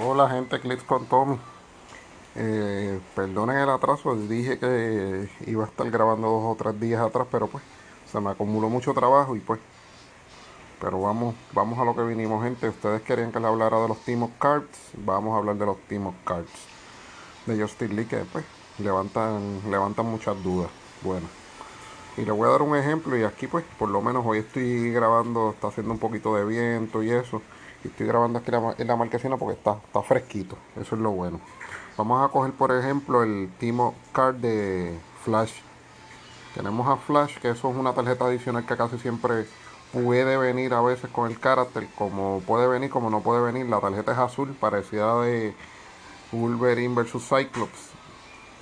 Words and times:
Hola 0.00 0.26
gente, 0.30 0.58
Clips 0.58 0.84
con 0.84 1.04
Tommy. 1.04 1.38
Eh, 2.34 2.98
perdonen 3.14 3.58
el 3.58 3.68
atraso, 3.68 4.16
dije 4.16 4.58
que 4.58 5.28
iba 5.46 5.64
a 5.64 5.66
estar 5.66 5.90
grabando 5.90 6.28
dos 6.28 6.44
o 6.44 6.56
tres 6.56 6.80
días 6.80 7.02
atrás, 7.02 7.26
pero 7.30 7.46
pues 7.46 7.62
se 8.10 8.18
me 8.18 8.30
acumuló 8.30 8.70
mucho 8.70 8.94
trabajo 8.94 9.36
y 9.36 9.40
pues. 9.40 9.60
Pero 10.80 10.98
vamos, 11.02 11.34
vamos 11.52 11.78
a 11.78 11.84
lo 11.84 11.94
que 11.94 12.02
vinimos, 12.04 12.42
gente. 12.42 12.70
Ustedes 12.70 13.02
querían 13.02 13.32
que 13.32 13.38
le 13.38 13.46
hablara 13.46 13.80
de 13.82 13.88
los 13.88 13.98
Team 13.98 14.22
of 14.22 14.30
Cards. 14.38 14.92
Vamos 14.96 15.34
a 15.34 15.38
hablar 15.38 15.56
de 15.56 15.66
los 15.66 15.78
Team 15.82 16.06
of 16.06 16.14
Cards. 16.24 16.50
De 17.44 17.60
Justin 17.60 17.94
Lee, 17.94 18.06
que 18.06 18.24
pues 18.32 18.46
levantan, 18.78 19.60
levantan 19.70 20.06
muchas 20.06 20.42
dudas. 20.42 20.70
Bueno. 21.02 21.28
Y 22.16 22.24
le 22.24 22.32
voy 22.32 22.48
a 22.48 22.52
dar 22.52 22.62
un 22.62 22.76
ejemplo 22.76 23.16
y 23.16 23.24
aquí 23.24 23.46
pues 23.46 23.64
por 23.78 23.90
lo 23.90 24.00
menos 24.00 24.24
hoy 24.26 24.38
estoy 24.38 24.90
grabando, 24.90 25.50
está 25.50 25.68
haciendo 25.68 25.92
un 25.92 25.98
poquito 25.98 26.34
de 26.34 26.46
viento 26.46 27.02
y 27.02 27.10
eso. 27.10 27.42
Estoy 27.84 28.06
grabando 28.06 28.38
aquí 28.38 28.50
en 28.78 28.86
la 28.86 28.96
marquesina 28.96 29.36
porque 29.36 29.54
está, 29.54 29.78
está 29.84 30.02
fresquito. 30.02 30.56
Eso 30.80 30.94
es 30.94 31.00
lo 31.00 31.10
bueno. 31.10 31.40
Vamos 31.96 32.24
a 32.24 32.32
coger 32.32 32.52
por 32.52 32.72
ejemplo 32.72 33.22
el 33.22 33.50
Timo 33.58 33.94
Card 34.12 34.36
de 34.36 34.98
Flash. 35.24 35.52
Tenemos 36.54 36.86
a 36.88 36.96
Flash, 36.96 37.38
que 37.38 37.50
eso 37.50 37.70
es 37.70 37.76
una 37.76 37.92
tarjeta 37.92 38.26
adicional 38.26 38.66
que 38.66 38.76
casi 38.76 38.98
siempre 38.98 39.46
puede 39.92 40.36
venir 40.36 40.74
a 40.74 40.80
veces 40.82 41.10
con 41.10 41.30
el 41.30 41.38
carácter. 41.38 41.88
Como 41.96 42.40
puede 42.46 42.68
venir, 42.68 42.90
como 42.90 43.10
no 43.10 43.20
puede 43.20 43.42
venir. 43.42 43.66
La 43.66 43.80
tarjeta 43.80 44.12
es 44.12 44.18
azul, 44.18 44.56
parecida 44.58 45.20
de 45.22 45.54
Wolverine 46.32 46.94
vs 46.94 47.22
Cyclops 47.28 47.92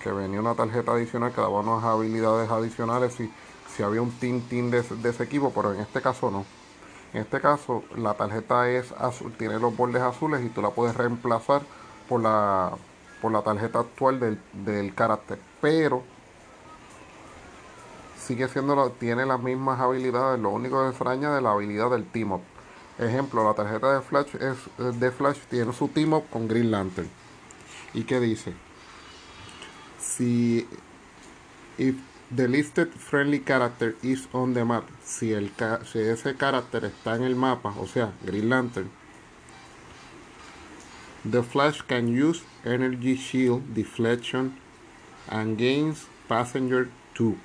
que 0.02 0.10
venía 0.10 0.40
una 0.40 0.54
tarjeta 0.54 0.92
adicional 0.92 1.32
que 1.32 1.40
daba 1.40 1.60
unas 1.60 1.84
habilidades 1.84 2.50
adicionales 2.50 3.14
si, 3.14 3.30
si 3.74 3.82
había 3.82 4.02
un 4.02 4.10
Team 4.12 4.40
Team 4.40 4.70
de, 4.70 4.78
ese 4.78 5.22
equipo, 5.22 5.52
pero 5.54 5.74
en 5.74 5.80
este 5.80 6.00
caso 6.00 6.30
no. 6.30 6.44
En 7.12 7.22
este 7.22 7.40
caso 7.40 7.82
la 7.96 8.14
tarjeta 8.14 8.68
es 8.68 8.92
azul, 8.92 9.32
tiene 9.32 9.58
los 9.58 9.76
bordes 9.76 10.02
azules 10.02 10.44
y 10.44 10.48
tú 10.48 10.62
la 10.62 10.70
puedes 10.70 10.96
reemplazar 10.96 11.62
por 12.08 12.20
la, 12.22 12.72
por 13.20 13.32
la 13.32 13.42
tarjeta 13.42 13.80
actual 13.80 14.20
del, 14.20 14.40
del 14.52 14.94
carácter. 14.94 15.38
Pero 15.60 16.02
sigue 18.16 18.48
siendo, 18.48 18.90
tiene 18.92 19.26
las 19.26 19.40
mismas 19.40 19.80
habilidades, 19.80 20.40
lo 20.40 20.50
único 20.50 20.82
que 20.82 20.90
extraña 20.90 21.34
de 21.34 21.40
la 21.40 21.52
habilidad 21.52 21.90
del 21.90 22.06
Team 22.06 22.32
Up. 22.32 22.42
Ejemplo, 22.98 23.44
la 23.44 23.54
tarjeta 23.54 23.94
de 23.94 24.02
Flash 24.02 24.36
es 24.36 25.00
de 25.00 25.10
Flash 25.10 25.38
tiene 25.48 25.72
su 25.72 25.88
Team 25.88 26.12
Up 26.12 26.24
con 26.30 26.46
Green 26.46 26.70
Lantern. 26.70 27.08
¿Y 27.94 28.04
qué 28.04 28.20
dice? 28.20 28.54
si 30.20 30.66
if 31.78 31.96
the 32.30 32.46
listed 32.46 32.92
friendly 32.94 33.40
character 33.40 33.96
is 34.02 34.28
on 34.32 34.54
the 34.54 34.64
map, 34.64 34.88
si, 35.02 35.32
el, 35.32 35.50
si 35.84 35.98
ese 35.98 36.36
carácter 36.36 36.84
está 36.84 37.16
en 37.16 37.24
el 37.24 37.34
mapa, 37.34 37.74
o 37.78 37.86
sea, 37.86 38.12
Green 38.24 38.48
Lantern, 38.48 38.90
the 41.24 41.42
Flash 41.42 41.82
can 41.82 42.08
use 42.08 42.42
energy 42.64 43.16
shield 43.16 43.74
deflection 43.74 44.56
and 45.28 45.58
gains 45.58 46.06
passenger 46.28 46.88
2. 47.14 47.36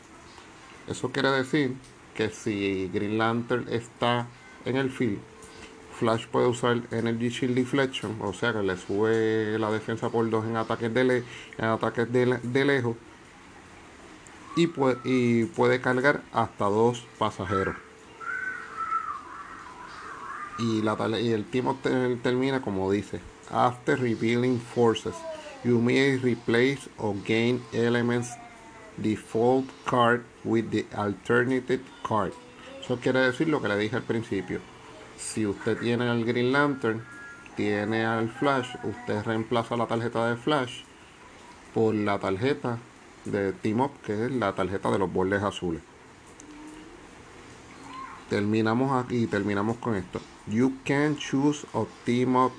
Eso 0.88 1.10
quiere 1.10 1.32
decir 1.32 1.76
que 2.14 2.30
si 2.30 2.90
Green 2.94 3.18
Lantern 3.18 3.68
está 3.70 4.28
en 4.66 4.78
el 4.78 4.92
field, 4.92 5.20
Flash 5.96 6.28
puede 6.28 6.48
usar 6.48 6.82
Energy 6.92 7.30
Shield 7.30 7.56
Deflection, 7.56 8.18
o 8.22 8.34
sea 8.34 8.52
que 8.52 8.62
le 8.62 8.76
sube 8.76 9.58
la 9.58 9.72
defensa 9.72 10.10
por 10.10 10.30
2 10.30 10.46
en 10.46 10.58
ataques 10.58 10.94
de, 10.94 11.24
ataques 11.58 12.12
de, 12.12 12.66
lejos 12.66 12.98
y 14.56 14.68
puede, 14.68 14.98
y 15.04 15.46
puede 15.46 15.82
cargar 15.82 16.22
hasta 16.34 16.66
dos 16.66 17.06
pasajeros. 17.18 17.76
Y, 20.58 20.82
la, 20.82 21.20
y 21.20 21.32
el 21.32 21.46
tiempo 21.46 21.78
termina 22.24 22.62
como 22.62 22.90
dice: 22.92 23.20
After 23.52 24.00
revealing 24.00 24.60
forces, 24.60 25.16
you 25.64 25.80
may 25.80 26.18
replace 26.18 26.90
or 26.98 27.16
gain 27.26 27.62
elements 27.74 28.30
default 28.98 29.66
card 29.86 30.24
with 30.44 30.70
the 30.72 30.86
alternative 30.96 31.82
card. 32.08 32.32
Eso 32.82 32.98
quiere 32.98 33.20
decir 33.20 33.50
lo 33.50 33.62
que 33.62 33.68
le 33.68 33.78
dije 33.78 33.98
al 33.98 34.04
principio 34.04 34.62
si 35.18 35.46
usted 35.46 35.78
tiene 35.78 36.10
el 36.12 36.26
Green 36.26 36.52
Lantern, 36.52 37.04
tiene 37.56 38.06
al 38.06 38.30
Flash, 38.30 38.76
usted 38.84 39.24
reemplaza 39.24 39.78
la 39.78 39.88
tarjeta 39.88 40.28
de 40.30 40.36
Flash 40.36 40.82
por 41.74 41.94
la 41.96 42.20
tarjeta 42.20 42.78
de 43.26 43.54
Team 43.54 43.82
Up, 43.82 43.92
que 44.06 44.26
es 44.26 44.32
la 44.32 44.54
tarjeta 44.54 44.92
de 44.92 45.00
los 45.00 45.12
bordes 45.12 45.44
azules. 45.44 45.82
Terminamos 48.30 49.04
aquí, 49.04 49.28
terminamos 49.28 49.78
con 49.78 49.96
esto. 49.96 50.20
You 50.48 50.74
can 50.84 51.18
choose 51.18 51.66
a 51.74 51.86
Team 52.06 52.36
Up 52.36 52.54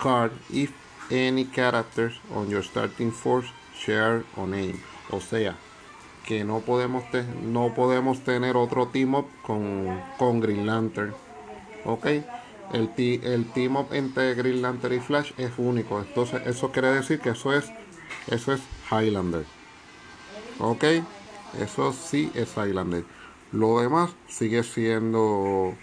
card 0.00 0.32
if 0.50 0.72
any 1.10 1.44
characters 1.44 2.20
on 2.34 2.48
your 2.48 2.62
starting 2.62 3.12
force 3.12 3.48
share 3.74 4.24
a 4.36 4.40
name. 4.40 4.80
O 5.10 5.20
sea, 5.20 5.56
que 6.24 6.44
no 6.44 6.60
podemos, 6.60 7.04
no 7.42 7.74
podemos 7.74 8.24
tener 8.24 8.56
otro 8.56 8.88
Team 8.88 9.14
Up 9.14 9.26
con, 9.42 10.00
con 10.18 10.40
Green 10.40 10.66
Lantern 10.66 11.14
ok 11.86 12.06
el, 12.72 12.90
el 12.98 13.46
team 13.52 13.76
up 13.76 13.92
entre 13.92 14.34
Green 14.34 14.60
Lantern 14.60 14.94
y 14.94 15.00
Flash 15.00 15.32
es 15.38 15.52
único 15.56 16.00
entonces 16.00 16.42
eso 16.46 16.72
quiere 16.72 16.88
decir 16.88 17.20
que 17.20 17.30
eso 17.30 17.52
es 17.52 17.70
eso 18.26 18.52
es 18.52 18.60
Highlander 18.90 19.44
ok 20.58 20.84
eso 21.60 21.92
sí 21.92 22.30
es 22.34 22.56
Highlander 22.56 23.04
lo 23.52 23.80
demás 23.80 24.10
sigue 24.28 24.62
siendo 24.62 25.74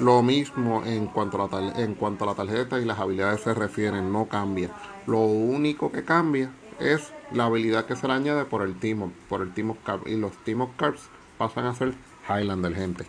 lo 0.00 0.22
mismo 0.22 0.82
en 0.84 1.06
cuanto, 1.06 1.42
a 1.42 1.60
la 1.60 1.72
en 1.82 1.94
cuanto 1.94 2.24
a 2.24 2.28
la 2.28 2.34
tarjeta 2.34 2.80
y 2.80 2.86
las 2.86 2.98
habilidades 2.98 3.42
se 3.42 3.52
refieren, 3.52 4.10
no 4.12 4.26
cambia. 4.26 4.70
Lo 5.06 5.20
único 5.20 5.92
que 5.92 6.04
cambia 6.04 6.50
es 6.78 7.12
la 7.32 7.44
habilidad 7.44 7.84
que 7.84 7.96
se 7.96 8.06
le 8.06 8.14
añade 8.14 8.46
por 8.46 8.62
el 8.62 8.76
Up, 9.00 9.12
por 9.28 9.42
el 9.42 9.52
Up 9.64 9.78
Y 10.06 10.16
los 10.16 10.32
Team 10.44 10.62
Up 10.62 10.70
Cards 10.76 11.02
pasan 11.36 11.66
a 11.66 11.74
ser 11.74 11.94
Highlander, 12.28 12.74
gente. 12.74 13.06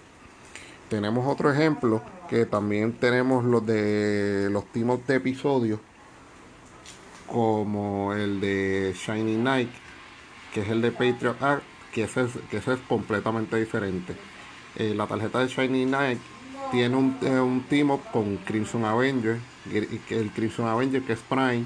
Tenemos 0.89 1.25
otro 1.25 1.51
ejemplo 1.51 2.01
que 2.29 2.45
también 2.45 2.93
tenemos 2.93 3.45
los 3.45 3.65
de 3.65 4.49
los 4.51 4.65
timos 4.65 5.05
de 5.07 5.15
episodios 5.15 5.79
como 7.27 8.13
el 8.13 8.41
de 8.41 8.93
Shiny 8.93 9.35
Knight 9.35 9.69
que 10.53 10.61
es 10.61 10.69
el 10.69 10.81
de 10.81 10.91
Patriot 10.91 11.41
Art 11.41 11.63
que 11.93 12.03
ese 12.03 12.23
es, 12.23 12.31
que 12.49 12.57
ese 12.57 12.73
es 12.73 12.79
completamente 12.87 13.57
diferente 13.57 14.15
eh, 14.77 14.93
la 14.95 15.07
tarjeta 15.07 15.39
de 15.39 15.47
Shiny 15.47 15.85
Knight 15.85 16.19
tiene 16.71 16.95
un, 16.95 17.17
eh, 17.21 17.39
un 17.39 17.63
team 17.63 17.91
up 17.91 18.01
con 18.11 18.37
Crimson 18.37 18.85
Avenger 18.85 19.39
el 19.71 20.31
Crimson 20.31 20.67
Avenger 20.67 21.01
que 21.03 21.13
es 21.13 21.19
Prime 21.19 21.65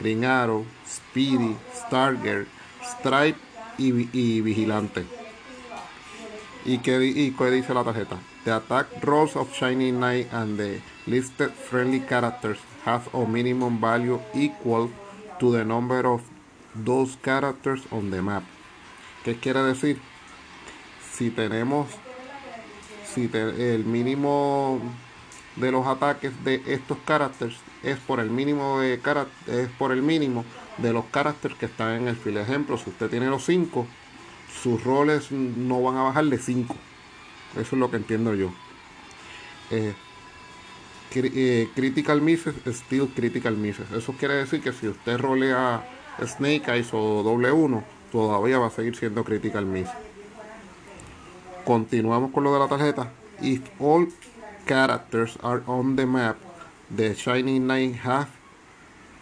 Green 0.00 0.24
Arrow 0.24 0.64
Speedy 0.86 1.56
Stargirl 1.74 2.46
Stripe 2.82 3.38
y, 3.78 4.40
Vigilante 4.40 5.06
¿Y 6.64 6.78
qué, 6.78 7.04
y 7.04 7.30
qué 7.30 7.50
dice 7.50 7.72
la 7.72 7.84
tarjeta? 7.84 8.18
The 8.44 8.52
attack 8.52 8.86
rolls 9.02 9.36
of 9.36 9.52
Shiny 9.54 9.92
Knight 9.92 10.32
and 10.32 10.58
the 10.58 10.80
listed 11.06 11.50
friendly 11.52 12.00
characters 12.00 12.58
have 12.84 13.08
a 13.14 13.26
minimum 13.26 13.80
value 13.80 14.20
equal 14.34 14.90
to 15.38 15.52
the 15.52 15.64
number 15.64 16.06
of 16.06 16.22
those 16.84 17.16
characters 17.22 17.82
on 17.90 18.10
the 18.10 18.22
map. 18.22 18.42
¿Qué 19.24 19.36
quiere 19.36 19.62
decir? 19.62 20.00
Si 21.12 21.30
tenemos 21.30 21.88
si 23.14 23.30
el 23.32 23.84
mínimo 23.84 24.80
de 25.56 25.72
los 25.72 25.86
ataques 25.86 26.32
de 26.44 26.62
estos 26.66 26.98
characters 27.06 27.56
es 27.82 27.98
por 27.98 28.20
el 28.20 28.30
mínimo 28.30 28.80
de 28.80 29.00
es 29.46 29.68
por 29.78 29.92
el 29.92 30.02
mínimo 30.02 30.44
de 30.76 30.92
los 30.92 31.06
characters 31.06 31.54
que 31.56 31.66
están 31.66 32.02
en 32.02 32.08
el 32.08 32.16
fil. 32.16 32.36
Ejemplo, 32.36 32.78
si 32.78 32.90
usted 32.90 33.10
tiene 33.10 33.26
los 33.26 33.44
5 33.44 33.86
sus 34.62 34.82
roles 34.82 35.30
no 35.30 35.82
van 35.82 35.96
a 35.96 36.02
bajar 36.04 36.24
de 36.24 36.38
5. 36.38 36.74
Eso 37.52 37.60
es 37.60 37.72
lo 37.72 37.90
que 37.90 37.96
entiendo 37.96 38.34
yo. 38.34 38.50
Eh, 39.70 39.94
eh, 41.14 41.68
critical 41.74 42.20
misses, 42.20 42.54
still 42.66 43.08
critical 43.14 43.56
misses. 43.56 43.90
Eso 43.92 44.12
quiere 44.12 44.34
decir 44.34 44.60
que 44.60 44.72
si 44.72 44.88
usted 44.88 45.18
rolea 45.18 45.84
Snake 46.26 46.68
Eyes 46.68 46.92
o 46.92 47.22
W1, 47.22 47.82
todavía 48.10 48.58
va 48.58 48.66
a 48.66 48.70
seguir 48.70 48.96
siendo 48.96 49.24
critical 49.24 49.66
miss. 49.66 49.88
Continuamos 51.64 52.32
con 52.32 52.44
lo 52.44 52.52
de 52.52 52.58
la 52.58 52.68
tarjeta. 52.68 53.10
If 53.40 53.62
all 53.78 54.08
characters 54.66 55.38
are 55.42 55.62
on 55.66 55.96
the 55.96 56.06
map, 56.06 56.36
the 56.94 57.14
Shining 57.14 57.66
Knight 57.66 57.96
have 58.04 58.28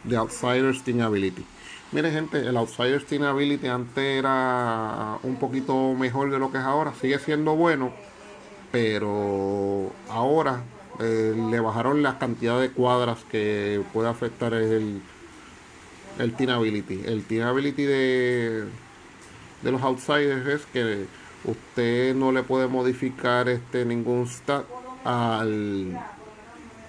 the 0.08 0.16
Outsider's 0.16 0.82
Team 0.82 1.00
Ability. 1.00 1.44
Mire 1.92 2.10
gente, 2.10 2.38
el 2.40 2.56
Outsider 2.56 3.02
Team 3.04 3.24
Ability 3.24 3.68
antes 3.68 4.18
era 4.18 5.18
un 5.22 5.36
poquito 5.36 5.94
mejor 5.94 6.30
de 6.30 6.38
lo 6.38 6.50
que 6.50 6.58
es 6.58 6.64
ahora. 6.64 6.92
Sigue 7.00 7.18
siendo 7.18 7.54
bueno, 7.54 7.92
pero 8.72 9.92
ahora 10.08 10.62
eh, 11.00 11.34
le 11.50 11.60
bajaron 11.60 12.02
la 12.02 12.18
cantidad 12.18 12.60
de 12.60 12.70
cuadras 12.70 13.24
que 13.30 13.82
puede 13.92 14.08
afectar 14.08 14.54
el, 14.54 15.02
el 16.18 16.32
Team 16.34 16.50
Ability. 16.50 17.02
El 17.06 17.24
Team 17.24 17.46
Ability 17.46 17.84
de, 17.84 18.64
de 19.62 19.72
los 19.72 19.82
Outsiders 19.82 20.46
es 20.46 20.66
que 20.66 21.06
usted 21.44 22.14
no 22.14 22.32
le 22.32 22.42
puede 22.42 22.66
modificar 22.66 23.48
este 23.48 23.84
ningún 23.84 24.26
stat 24.26 24.64
al, 25.04 25.98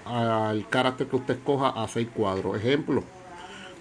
al 0.04 0.68
carácter 0.68 1.06
que 1.06 1.16
usted 1.16 1.34
escoja 1.34 1.68
a 1.70 1.86
6 1.88 2.08
cuadros. 2.14 2.56
Ejemplo, 2.56 3.04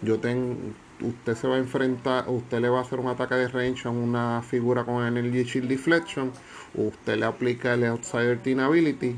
yo 0.02 0.20
tengo, 0.20 0.56
usted 1.02 1.36
se 1.36 1.48
va 1.48 1.56
a 1.56 1.60
enfrentar, 1.60 2.26
usted 2.28 2.60
le 2.60 2.70
va 2.70 2.80
a 2.80 2.82
hacer 2.82 3.00
un 3.00 3.08
ataque 3.08 3.36
de 3.36 3.48
range 3.48 3.88
a 3.88 3.92
una 3.92 4.42
figura 4.42 4.84
con 4.84 5.06
Energy 5.06 5.44
Shield 5.44 5.70
Deflection, 5.70 6.32
usted 6.76 7.18
le 7.18 7.26
aplica 7.26 7.74
el 7.74 7.86
Outsider 7.86 8.40
Team 8.40 8.60
Ability 8.60 9.16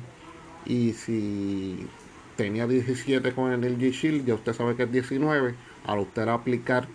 y 0.65 0.93
si 0.93 1.87
tenía 2.35 2.67
17 2.67 3.33
con 3.33 3.51
Energy 3.51 3.91
Shield, 3.91 4.25
ya 4.25 4.35
usted 4.35 4.53
sabe 4.53 4.75
que 4.75 4.83
es 4.83 4.91
19, 4.91 5.55
al 5.93 5.99
usted 5.99 6.27
aplicar 6.27 6.87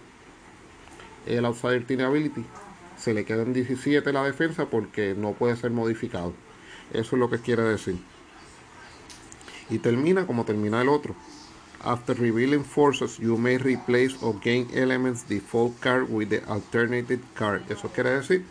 el 1.27 1.45
Outsider 1.45 1.85
Team 1.85 2.01
Ability, 2.01 2.45
se 2.97 3.15
le 3.15 3.25
queda 3.25 3.43
en 3.43 3.53
17 3.53 4.13
la 4.13 4.23
defensa 4.23 4.67
porque 4.67 5.15
no 5.17 5.33
puede 5.33 5.57
ser 5.57 5.71
modificado. 5.71 6.33
Eso 6.93 7.17
es 7.17 7.21
lo 7.21 7.31
que 7.31 7.39
quiere 7.39 7.63
decir. 7.63 7.97
Y 9.71 9.79
termina 9.79 10.27
como 10.27 10.45
termina 10.45 10.81
el 10.83 10.89
otro. 10.89 11.15
After 11.83 12.17
revealing 12.17 12.65
forces, 12.65 13.19
you 13.19 13.37
may 13.37 13.59
replace 13.59 14.17
or 14.23 14.39
gain 14.41 14.69
elements 14.73 15.29
default 15.29 15.79
card 15.81 16.09
with 16.09 16.29
the 16.29 16.43
alternative 16.49 17.21
card. 17.35 17.63
Eso 17.71 17.89
quiere 17.89 18.11
decir 18.11 18.45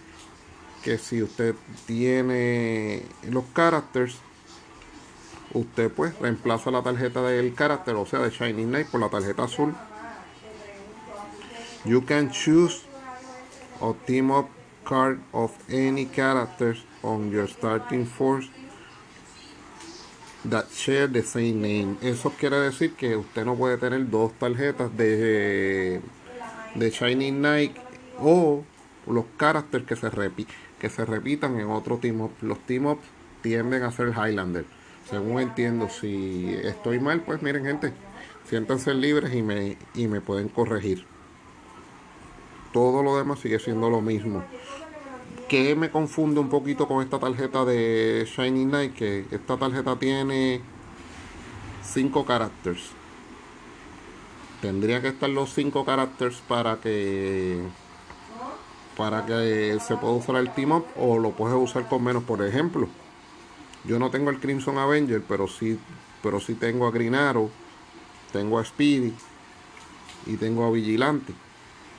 que 0.83 0.97
si 0.97 1.23
usted 1.23 1.55
tiene 1.87 3.03
los 3.29 3.45
characters, 3.55 4.17
usted 5.53 5.91
pues 5.91 6.17
reemplaza 6.19 6.69
la 6.69 6.83
tarjeta 6.83 7.23
del 7.23 7.55
carácter, 7.55 7.95
o 7.95 8.05
sea, 8.05 8.19
de 8.19 8.29
Shining 8.29 8.67
Knight 8.67 8.87
por 8.87 8.99
la 8.99 9.09
tarjeta 9.09 9.45
azul. 9.45 9.73
You 11.85 12.01
can 12.01 12.31
choose 12.31 12.85
a 13.81 13.93
team 14.05 14.31
up 14.31 14.49
card 14.85 15.19
of 15.33 15.51
any 15.69 16.05
characters 16.05 16.83
on 17.03 17.31
your 17.31 17.47
starting 17.47 18.05
force 18.05 18.47
that 20.45 20.69
share 20.71 21.07
the 21.07 21.23
same 21.23 21.61
name. 21.61 21.97
Eso 22.01 22.31
quiere 22.31 22.57
decir 22.59 22.93
que 22.95 23.17
usted 23.17 23.45
no 23.45 23.55
puede 23.55 23.77
tener 23.77 24.09
dos 24.09 24.31
tarjetas 24.33 24.95
de, 24.95 26.01
de 26.75 26.89
Shining 26.89 27.39
Knight 27.39 27.75
o 28.19 28.63
los 29.07 29.25
characters 29.37 29.85
que 29.85 29.95
se, 29.95 30.09
que 30.79 30.89
se 30.89 31.05
repitan 31.05 31.59
en 31.59 31.69
otro 31.69 31.97
team 31.97 32.21
up. 32.21 32.31
Los 32.41 32.59
team 32.59 32.85
ups 32.87 33.05
tienden 33.41 33.83
a 33.83 33.91
ser 33.91 34.09
Highlander. 34.09 34.65
Según 35.09 35.41
entiendo, 35.41 35.89
si 35.89 36.55
estoy 36.63 36.99
mal, 36.99 37.21
pues 37.21 37.41
miren 37.41 37.65
gente, 37.65 37.93
siéntanse 38.49 38.93
libres 38.93 39.33
y 39.33 39.41
me, 39.41 39.77
y 39.93 40.07
me 40.07 40.21
pueden 40.21 40.47
corregir. 40.47 41.05
Todo 42.73 43.03
lo 43.03 43.17
demás 43.17 43.39
sigue 43.39 43.59
siendo 43.59 43.89
lo 43.89 44.01
mismo 44.01 44.43
que 45.53 45.75
me 45.75 45.91
confunde 45.91 46.39
un 46.39 46.49
poquito 46.49 46.87
con 46.87 47.03
esta 47.03 47.19
tarjeta 47.19 47.63
de 47.63 48.27
Shining 48.27 48.69
Knight, 48.69 48.95
que 48.95 49.27
esta 49.29 49.55
tarjeta 49.55 49.95
tiene 49.97 50.61
5 51.83 52.25
caracteres. 52.25 52.81
Tendría 54.61 54.99
que 54.99 55.09
estar 55.09 55.29
los 55.29 55.53
5 55.53 55.85
caracteres 55.85 56.41
para 56.47 56.77
que 56.77 57.61
para 58.97 59.27
que 59.27 59.77
se 59.79 59.95
pueda 59.97 60.13
usar 60.13 60.37
el 60.37 60.51
team 60.55 60.71
up 60.71 60.85
o 60.95 61.19
lo 61.19 61.31
puedes 61.31 61.55
usar 61.55 61.87
con 61.87 62.03
menos, 62.03 62.23
por 62.23 62.43
ejemplo. 62.43 62.87
Yo 63.83 63.99
no 63.99 64.09
tengo 64.09 64.31
el 64.31 64.39
Crimson 64.39 64.79
Avenger, 64.79 65.21
pero 65.21 65.47
sí 65.47 65.79
pero 66.23 66.39
sí 66.39 66.55
tengo 66.55 66.87
a 66.87 66.91
Green 66.91 67.13
Arrow, 67.13 67.51
tengo 68.31 68.57
a 68.57 68.65
Speedy 68.65 69.13
y 70.25 70.37
tengo 70.37 70.65
a 70.65 70.71
Vigilante. 70.71 71.33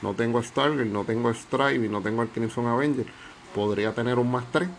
No 0.01 0.13
tengo 0.13 0.39
a 0.39 0.43
Stargirl, 0.43 0.91
no 0.91 1.03
tengo 1.03 1.29
a 1.29 1.33
Strive 1.33 1.87
no 1.89 2.01
tengo 2.01 2.21
al 2.21 2.29
Crimson 2.29 2.67
Avenger 2.67 3.05
podría 3.55 3.95
tener 3.95 4.19
un 4.19 4.29
más 4.29 4.43
3. 4.51 4.69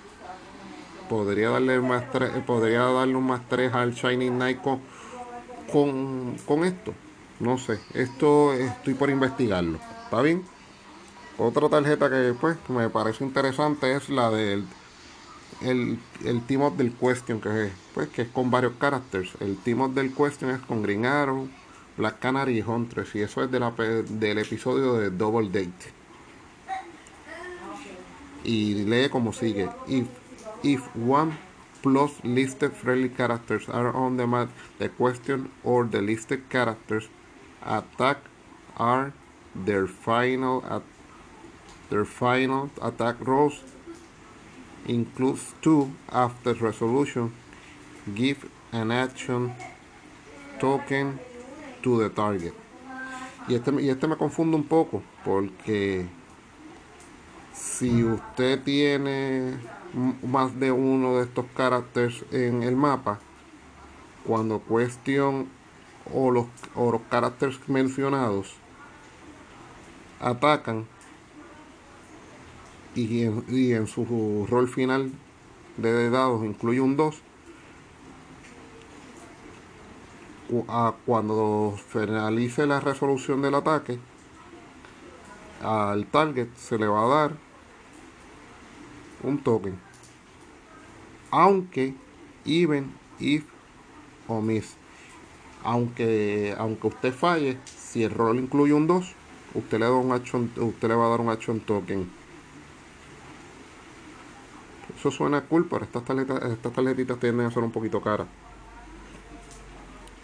Podría 1.09 1.51
darle 1.51 1.81
más 1.81 2.11
3, 2.13 2.31
eh, 2.37 2.43
podría 2.47 2.83
darle 2.83 3.17
un 3.17 3.27
más 3.27 3.41
3 3.49 3.73
al 3.73 3.95
Shining 3.95 4.35
Knight 4.35 4.61
con, 4.61 6.37
con, 6.47 6.65
esto. 6.65 6.93
No 7.41 7.59
sé, 7.59 7.81
esto 7.95 8.53
estoy 8.53 8.95
por 8.95 9.09
investigarlo. 9.09 9.79
¿Está 10.05 10.21
bien? 10.21 10.45
Otra 11.39 11.69
tarjeta 11.69 12.11
que 12.11 12.35
pues 12.39 12.57
me 12.69 12.89
parece 12.91 13.25
interesante 13.25 13.95
es 13.95 14.09
la 14.09 14.31
del 14.31 14.65
el, 15.63 15.99
el 16.25 16.43
team 16.43 16.63
up 16.63 16.77
del 16.77 16.93
question 16.93 17.41
que 17.41 17.67
es, 17.67 17.73
pues, 17.95 18.09
que 18.09 18.23
es 18.23 18.29
con 18.29 18.51
varios 18.51 18.75
caracteres. 18.79 19.31
El 19.41 19.57
team 19.59 19.83
up 19.83 19.95
del 19.95 20.13
question 20.13 20.51
es 20.51 20.61
con 20.61 20.83
Green 20.83 21.07
Arrow, 21.07 21.49
Black 21.97 22.21
Canary 22.21 22.59
y 22.59 22.63
Huntress. 22.63 23.15
Y 23.15 23.23
eso 23.23 23.43
es 23.43 23.51
de 23.51 23.61
la, 23.61 23.71
del 23.71 24.39
episodio 24.39 24.95
de 24.95 25.11
Double 25.11 25.49
Date 25.49 25.97
y 28.47 28.75
lee 28.85 29.09
como 29.09 29.33
sigue. 29.33 29.69
If, 29.89 30.07
if 30.63 30.89
one 30.97 31.37
plus 31.83 32.13
listed 32.25 32.73
friendly 32.73 33.09
characters 33.09 33.69
are 33.69 33.95
on 33.95 34.17
the 34.17 34.27
map, 34.27 34.49
the 34.79 34.89
question 34.89 35.51
or 35.65 35.85
the 35.85 36.01
listed 36.01 36.49
characters 36.49 37.09
attack 37.65 38.19
are 38.77 39.13
their 39.55 39.87
final 39.87 40.65
at 40.69 40.83
their 41.91 42.05
final 42.05 42.71
attack 42.83 43.17
rolls 43.21 43.63
includes 44.87 45.55
two 45.63 45.93
after 46.11 46.53
resolution 46.55 47.33
give 48.15 48.49
an 48.73 48.91
action 48.91 49.55
token 50.61 51.19
to 51.87 52.01
the 52.01 52.11
target. 52.11 52.53
Y 53.47 53.55
este, 53.55 53.71
y 53.81 53.89
este 53.89 54.09
me 54.09 54.17
confunde 54.17 54.57
un 54.57 54.65
poco 54.65 55.05
porque 55.25 56.05
si 57.53 58.03
usted 58.03 58.61
tiene 58.65 59.55
más 60.25 60.59
de 60.59 60.73
uno 60.73 61.17
de 61.17 61.23
estos 61.23 61.47
caracteres 61.57 62.25
en 62.33 62.65
el 62.65 62.75
mapa, 62.75 63.21
cuando 64.27 64.59
cuestión 64.59 65.47
o 66.13 66.33
los, 66.33 66.47
o 66.75 66.91
los 66.91 67.03
caracteres 67.03 67.57
mencionados 67.69 68.57
atacan 70.19 70.87
y 72.97 73.23
en, 73.23 73.45
y 73.49 73.75
en 73.75 73.87
su 73.87 74.45
rol 74.51 74.69
final 74.69 75.13
de 75.77 76.11
dados 76.11 76.45
incluye 76.45 76.81
un 76.81 76.97
2, 76.97 77.23
cuando 81.05 81.75
finalice 81.89 82.67
la 82.67 82.81
resolución 82.81 83.43
del 83.43 83.55
ataque, 83.55 83.99
al 85.63 86.07
target 86.07 86.49
se 86.57 86.79
le 86.79 86.87
va 86.87 87.05
a 87.05 87.09
dar 87.09 87.37
un 89.23 89.39
token. 89.39 89.79
Aunque, 91.31 91.95
even, 92.45 92.95
if 93.19 93.45
o 94.29 94.41
miss. 94.41 94.77
Aunque, 95.65 96.55
aunque 96.59 96.87
usted 96.87 97.13
falle, 97.13 97.59
si 97.65 98.05
el 98.05 98.13
rol 98.13 98.39
incluye 98.39 98.73
un 98.73 98.87
2, 98.87 99.15
usted 99.55 99.79
le, 99.79 99.87
da 99.87 99.93
un 99.93 100.13
action, 100.13 100.51
usted 100.57 100.89
le 100.89 100.95
va 100.95 101.07
a 101.07 101.11
dar 101.11 101.21
un 101.21 101.29
action 101.29 101.61
token. 101.61 102.09
Eso 104.97 105.11
suena 105.11 105.43
cool, 105.43 105.67
pero 105.69 105.85
estas 105.85 106.05
tarjetas, 106.05 106.43
estas 106.51 106.73
tarjetitas 106.73 107.19
tienden 107.19 107.47
a 107.47 107.51
ser 107.51 107.65
un 107.65 107.73
poquito 107.73 108.01
caras. 108.01 108.29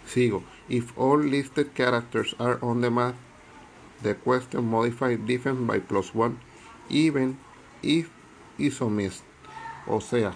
Sigo. 0.07 0.43
If 0.69 0.97
all 0.97 1.19
listed 1.19 1.73
characters 1.73 2.35
are 2.39 2.57
on 2.61 2.81
the 2.81 2.89
map, 2.89 3.15
the 4.01 4.15
question 4.15 4.63
modified 4.65 5.25
defense 5.25 5.59
by 5.59 5.79
plus 5.79 6.13
one, 6.13 6.39
even 6.89 7.37
if 7.81 8.09
hizo 8.57 8.89
miss. 8.89 9.21
O 9.87 9.99
sea, 9.99 10.33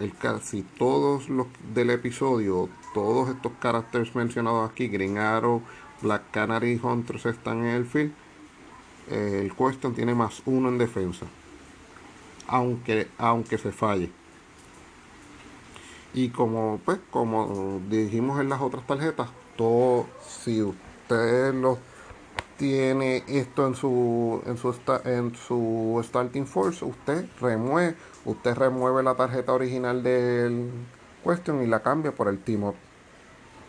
el, 0.00 0.12
si 0.42 0.62
todos 0.62 1.28
los 1.28 1.46
del 1.74 1.90
episodio, 1.90 2.68
todos 2.94 3.28
estos 3.28 3.52
caracteres 3.60 4.14
mencionados 4.14 4.70
aquí, 4.70 4.88
Green 4.88 5.18
Arrow, 5.18 5.62
Black 6.02 6.30
Canary 6.30 6.80
y 6.82 7.28
están 7.28 7.58
en 7.58 7.74
el 7.74 7.86
field, 7.86 8.12
el 9.10 9.52
question 9.54 9.94
tiene 9.94 10.14
más 10.14 10.42
uno 10.46 10.68
en 10.68 10.78
defensa. 10.78 11.26
Aunque, 12.46 13.08
aunque 13.18 13.58
se 13.58 13.72
falle. 13.72 14.10
Y 16.14 16.30
como 16.30 16.80
pues, 16.84 16.98
como 17.10 17.80
dijimos 17.88 18.40
en 18.40 18.48
las 18.48 18.60
otras 18.60 18.86
tarjetas, 18.86 19.28
todo, 19.56 20.06
si 20.26 20.62
ustedes 20.62 21.54
los 21.54 21.78
tiene 22.58 23.22
esto 23.28 23.66
en 23.68 23.74
su 23.76 24.42
en 24.44 24.58
su 24.58 24.74
en 25.04 25.36
su 25.36 26.00
starting 26.04 26.44
force 26.44 26.84
usted 26.84 27.24
remueve 27.40 27.94
usted 28.24 28.54
remueve 28.56 29.04
la 29.04 29.14
tarjeta 29.14 29.52
original 29.52 30.02
del 30.02 30.68
question 31.24 31.62
y 31.62 31.68
la 31.68 31.80
cambia 31.80 32.12
por 32.12 32.28
el 32.28 32.38
team 32.40 32.64
up. 32.64 32.74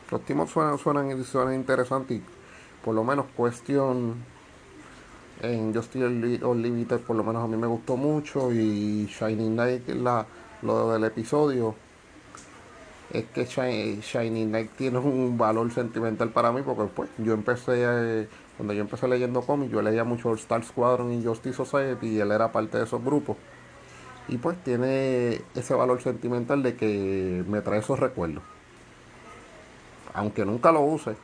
Los 0.10 0.22
team 0.26 0.40
up 0.40 0.50
suenan 0.50 0.80
suenan, 0.80 1.24
suenan 1.24 1.54
interesantes 1.54 2.18
y 2.18 2.24
por 2.84 2.96
lo 2.96 3.04
menos 3.04 3.28
question 3.38 4.16
en 5.42 5.74
Justice 5.74 6.06
Unlimited 6.44 7.00
por 7.02 7.16
lo 7.16 7.24
menos 7.24 7.44
a 7.44 7.48
mí 7.48 7.58
me 7.58 7.68
gustó 7.68 7.96
mucho 7.96 8.52
y 8.52 9.06
Shining 9.06 9.54
Knight 9.54 9.88
la, 9.90 10.26
lo 10.64 10.92
del 10.92 11.04
episodio 11.04 11.76
es 13.12 13.26
que 13.26 13.46
Shining 13.46 14.50
Knight 14.50 14.72
tiene 14.78 15.00
un 15.00 15.38
valor 15.38 15.72
sentimental 15.72 16.30
para 16.30 16.52
mí 16.52 16.62
porque 16.64 16.84
pues 16.94 17.10
yo 17.18 17.34
empecé 17.34 17.86
a, 17.86 18.28
cuando 18.58 18.74
yo 18.74 18.82
empecé 18.82 19.08
leyendo 19.08 19.42
cómics, 19.42 19.72
yo 19.72 19.82
leía 19.82 20.04
mucho 20.04 20.34
Star 20.36 20.64
Squadron 20.64 21.14
y 21.14 21.24
Justice 21.24 21.56
Society 21.56 22.08
y 22.08 22.20
él 22.20 22.32
era 22.32 22.52
parte 22.52 22.78
de 22.78 22.84
esos 22.84 23.04
grupos. 23.04 23.38
Y 24.28 24.38
pues 24.38 24.64
tiene 24.64 25.42
ese 25.56 25.74
valor 25.74 26.02
sentimental 26.02 26.62
de 26.62 26.76
que 26.76 27.44
me 27.48 27.62
trae 27.62 27.80
esos 27.80 28.00
recuerdos. 28.00 28.44
aunque 30.14 30.46
nunca 30.46 30.72
lo 30.72 30.82
use. 30.82 31.16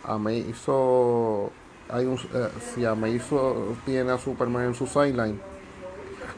Ameiso 0.04 1.52
hay 1.90 2.06
un, 2.06 2.18
eh, 2.34 2.50
si 2.74 2.86
Ameiso 2.86 3.76
tiene 3.86 4.12
a 4.12 4.18
Superman 4.18 4.66
en 4.66 4.76
su 4.76 4.86
sideline, 4.86 5.40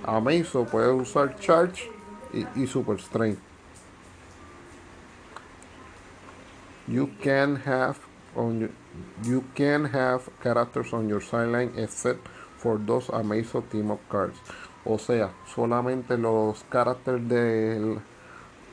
Ameiso 0.05 0.65
puede 0.65 0.91
usar 0.91 1.37
Charge 1.39 1.91
y, 2.33 2.45
y 2.55 2.67
Super 2.67 2.99
You 6.89 7.11
can 7.21 7.57
have 7.67 7.99
on 8.35 8.61
you, 8.61 8.69
you 9.23 9.43
can 9.53 9.85
have 9.85 10.27
characters 10.41 10.91
on 10.91 11.07
your 11.07 11.21
sideline 11.21 11.71
except 11.77 12.27
for 12.57 12.79
those 12.79 13.11
Amazon 13.13 13.61
Team 13.69 13.91
of 13.91 13.99
Cards. 14.09 14.39
O 14.85 14.97
sea, 14.97 15.29
solamente 15.53 16.17
los 16.17 16.63
caracteres 16.63 17.29
del 17.29 17.99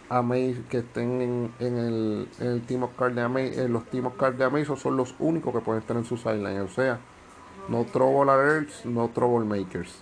Amaze 0.08 0.62
que 0.70 0.78
estén 0.78 1.20
en, 1.20 1.52
en, 1.58 1.76
el, 1.76 2.28
en, 2.40 2.46
el, 2.46 2.62
Team 2.62 2.84
of 2.84 2.96
Cards 2.96 3.14
de 3.16 3.20
Amaze, 3.22 3.68
los 3.68 3.84
Team 3.84 4.06
of 4.06 4.16
Cards 4.16 4.38
de 4.38 4.44
Amazon 4.44 4.78
son 4.78 4.96
los 4.96 5.14
únicos 5.18 5.52
que 5.52 5.60
pueden 5.60 5.82
estar 5.82 5.96
en 5.96 6.06
su 6.06 6.16
sideline. 6.16 6.60
O 6.60 6.68
sea, 6.68 6.98
no 7.68 7.84
Trouble 7.84 8.32
Alerts, 8.32 8.86
no 8.86 9.08
Trouble 9.08 9.44
Makers. 9.44 9.98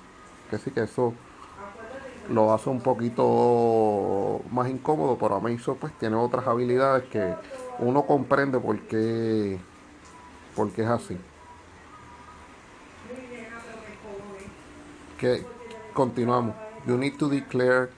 Que 0.51 0.59
sí 0.59 0.71
que 0.71 0.83
eso 0.83 1.15
lo 2.31 2.53
hace 2.55 2.71
un 2.71 2.81
poquito 2.81 4.41
más 4.53 4.69
incómodo, 4.69 5.19
pero 5.19 5.35
Amazon 5.35 5.77
pues 5.81 5.93
tiene 5.99 6.17
otras 6.17 6.47
habilidades 6.47 7.05
que 7.05 7.35
uno 7.79 8.07
comprende 8.07 8.59
por 8.59 8.79
qué, 8.81 9.59
es 10.77 10.87
así. 10.87 11.19
Que 15.19 15.45
continuamos. 15.93 16.55
You 16.87 16.99
need 16.99 17.19
to 17.19 17.29
declare 17.29 17.91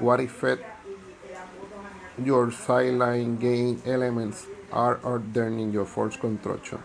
what 0.00 0.20
effect 0.20 0.62
your 2.22 2.52
sideline 2.52 3.38
gain 3.38 3.82
elements 3.84 4.46
are 4.72 4.98
ordered 5.02 5.52
in 5.52 5.72
your 5.72 5.86
force 5.86 6.16
construction. 6.16 6.78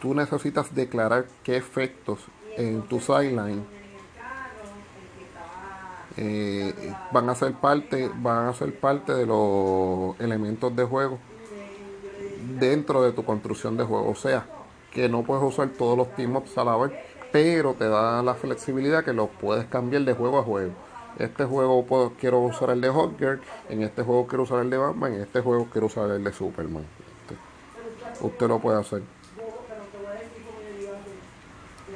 Tú 0.00 0.14
necesitas 0.14 0.74
declarar 0.74 1.26
qué 1.42 1.56
efectos 1.56 2.20
en 2.56 2.82
tu 2.82 3.00
sideline 3.00 3.64
eh, 6.20 6.74
van 7.12 7.28
a 7.28 7.34
ser 7.36 7.52
parte 7.52 8.10
van 8.16 8.48
a 8.48 8.52
ser 8.52 8.74
parte 8.74 9.14
de 9.14 9.24
los 9.24 10.18
elementos 10.18 10.74
de 10.74 10.82
juego 10.82 11.18
dentro 12.58 13.02
de 13.02 13.12
tu 13.12 13.24
construcción 13.24 13.76
de 13.76 13.84
juego. 13.84 14.10
O 14.10 14.16
sea 14.16 14.44
que 14.92 15.08
no 15.08 15.22
puedes 15.22 15.44
usar 15.44 15.68
todos 15.68 15.96
los 15.96 16.12
team 16.16 16.34
ups 16.34 16.58
a 16.58 16.90
pero 17.30 17.74
te 17.74 17.88
da 17.88 18.20
la 18.22 18.34
flexibilidad 18.34 19.04
que 19.04 19.12
lo 19.12 19.28
puedes 19.28 19.66
cambiar 19.66 20.02
de 20.02 20.14
juego 20.14 20.40
a 20.40 20.42
juego. 20.42 20.72
Este 21.20 21.44
juego 21.44 21.84
puedo, 21.86 22.12
quiero 22.18 22.40
usar 22.40 22.70
el 22.70 22.80
de 22.80 22.88
Hotgirl 22.88 23.40
en 23.68 23.82
este 23.82 24.02
juego 24.02 24.26
quiero 24.26 24.42
usar 24.42 24.60
el 24.60 24.70
de 24.70 24.76
Batman 24.76 25.14
en 25.14 25.20
este 25.20 25.40
juego 25.40 25.68
quiero 25.70 25.86
usar 25.86 26.10
el 26.10 26.24
de 26.24 26.32
Superman. 26.32 26.84
Usted 28.20 28.48
lo 28.48 28.58
puede 28.58 28.80
hacer 28.80 29.02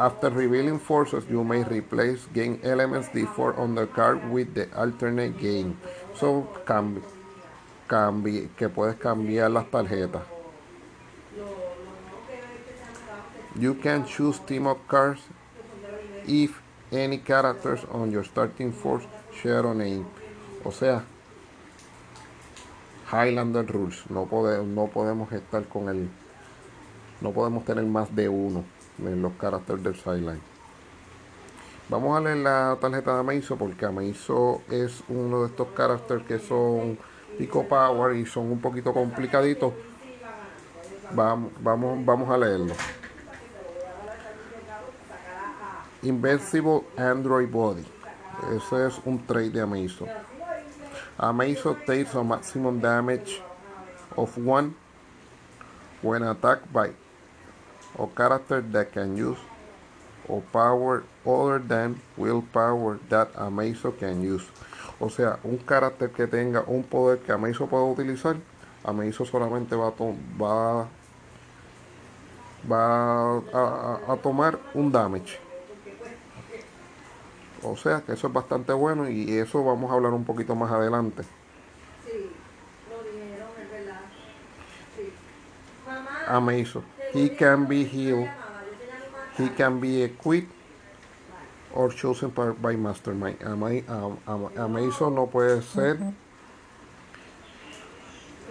After 0.03 0.31
revealing 0.31 0.81
forces, 0.81 1.23
you 1.31 1.45
may 1.45 1.63
replace 1.63 2.27
game 2.35 2.59
elements 2.65 3.07
D4 3.11 3.57
on 3.57 3.77
the 3.77 3.87
card 3.87 4.33
with 4.33 4.53
the 4.53 4.67
alternate 4.77 5.39
game. 5.39 5.79
So, 6.19 6.49
cambi, 6.67 7.01
cambi, 7.89 8.49
que 8.57 8.69
puedes 8.69 8.97
cambiar 8.97 9.53
las 9.53 9.67
tarjetas. 9.71 10.25
You 13.55 13.75
can 13.75 14.05
choose 14.05 14.41
team 14.41 14.67
up 14.67 14.89
cards 14.89 15.21
if 16.27 16.61
any 16.91 17.19
characters 17.19 17.85
on 17.93 18.11
your 18.11 18.25
starting 18.25 18.73
force 18.73 19.05
share 19.33 19.65
a 19.65 19.73
name. 19.73 20.05
O 20.65 20.73
sea, 20.73 21.05
Highlander 23.07 23.63
Rules. 23.63 24.03
No, 24.11 24.27
no 24.65 24.87
podemos 24.89 25.31
estar 25.31 25.69
con 25.69 25.89
el. 25.89 26.09
No 27.21 27.31
podemos 27.31 27.65
tener 27.65 27.85
más 27.85 28.13
de 28.17 28.29
uno 28.29 28.65
en 28.99 29.23
los 29.23 29.33
caracteres 29.35 29.83
del 29.83 29.95
sideline. 29.95 30.41
Vamos 31.89 32.17
a 32.17 32.21
leer 32.21 32.39
la 32.39 32.79
tarjeta 32.81 33.15
de 33.15 33.21
Ameiso 33.21 33.57
porque 33.57 33.85
Ameiso 33.85 34.63
es 34.71 35.03
uno 35.09 35.43
de 35.43 35.49
estos 35.49 35.69
caracteres 35.69 36.25
que 36.27 36.39
son 36.39 36.99
pico 37.37 37.67
power 37.69 38.17
y 38.17 38.25
son 38.25 38.51
un 38.51 38.61
poquito 38.61 38.93
complicaditos. 38.93 39.73
Vamos, 41.13 41.53
vamos, 41.61 42.05
vamos 42.05 42.31
a 42.31 42.39
leerlo. 42.39 42.75
Invincible 46.03 46.83
Android 46.97 47.49
Body. 47.49 47.85
Ese 48.57 48.87
es 48.87 49.01
un 49.05 49.25
trade 49.27 49.51
de 49.51 49.61
Ameiso. 49.61 50.07
Ameiso 51.19 51.77
takes 51.87 52.15
a 52.15 52.25
maximum 52.25 52.81
damage 52.81 53.43
of 54.17 54.37
one 54.39 54.75
when 56.01 56.23
attacked 56.23 56.73
by 56.73 56.91
or 57.97 58.09
character 58.17 58.61
that 58.61 58.93
can 58.93 59.17
use 59.17 59.39
or 60.29 60.43
power 60.53 61.05
other 61.27 61.59
than 61.59 62.01
willpower 62.17 62.99
that 63.09 63.33
Amazo 63.35 63.93
can 63.99 64.23
use. 64.23 64.45
O 65.01 65.11
sea, 65.11 65.39
un 65.43 65.59
carácter 65.59 66.11
que 66.11 66.27
tenga 66.27 66.63
un 66.67 66.85
poder 66.85 67.19
que 67.19 67.33
Amazo 67.33 67.67
pueda 67.67 67.85
utilizar, 67.85 68.37
Amazo 68.85 69.25
solamente 69.25 69.75
va 69.75 69.89
a, 69.89 69.93
va, 70.41 70.89
va 72.71 73.39
a, 73.53 74.13
a, 74.13 74.17
tomar 74.17 74.59
un 74.75 74.93
damage. 74.93 75.39
O 77.65 77.77
sea 77.77 78.01
que 78.01 78.13
eso 78.13 78.27
es 78.27 78.33
bastante 78.33 78.73
bueno 78.73 79.09
y 79.09 79.39
eso 79.39 79.63
vamos 79.65 79.91
a 79.91 79.95
hablar 79.95 80.13
un 80.13 80.25
poquito 80.25 80.55
más 80.55 80.71
adelante. 80.71 81.23
Amazo. 86.29 86.83
He 87.13 87.29
can 87.29 87.67
be 87.67 87.85
healed. 87.85 88.29
He 89.37 89.49
can 89.49 89.81
be 89.81 90.03
equipped 90.03 90.53
or 91.75 91.91
chosen 91.91 92.31
by 92.31 92.77
Mastermind. 92.77 93.39
Amazon 93.43 95.15
no 95.15 95.27
puede 95.27 95.63
ser 95.63 95.99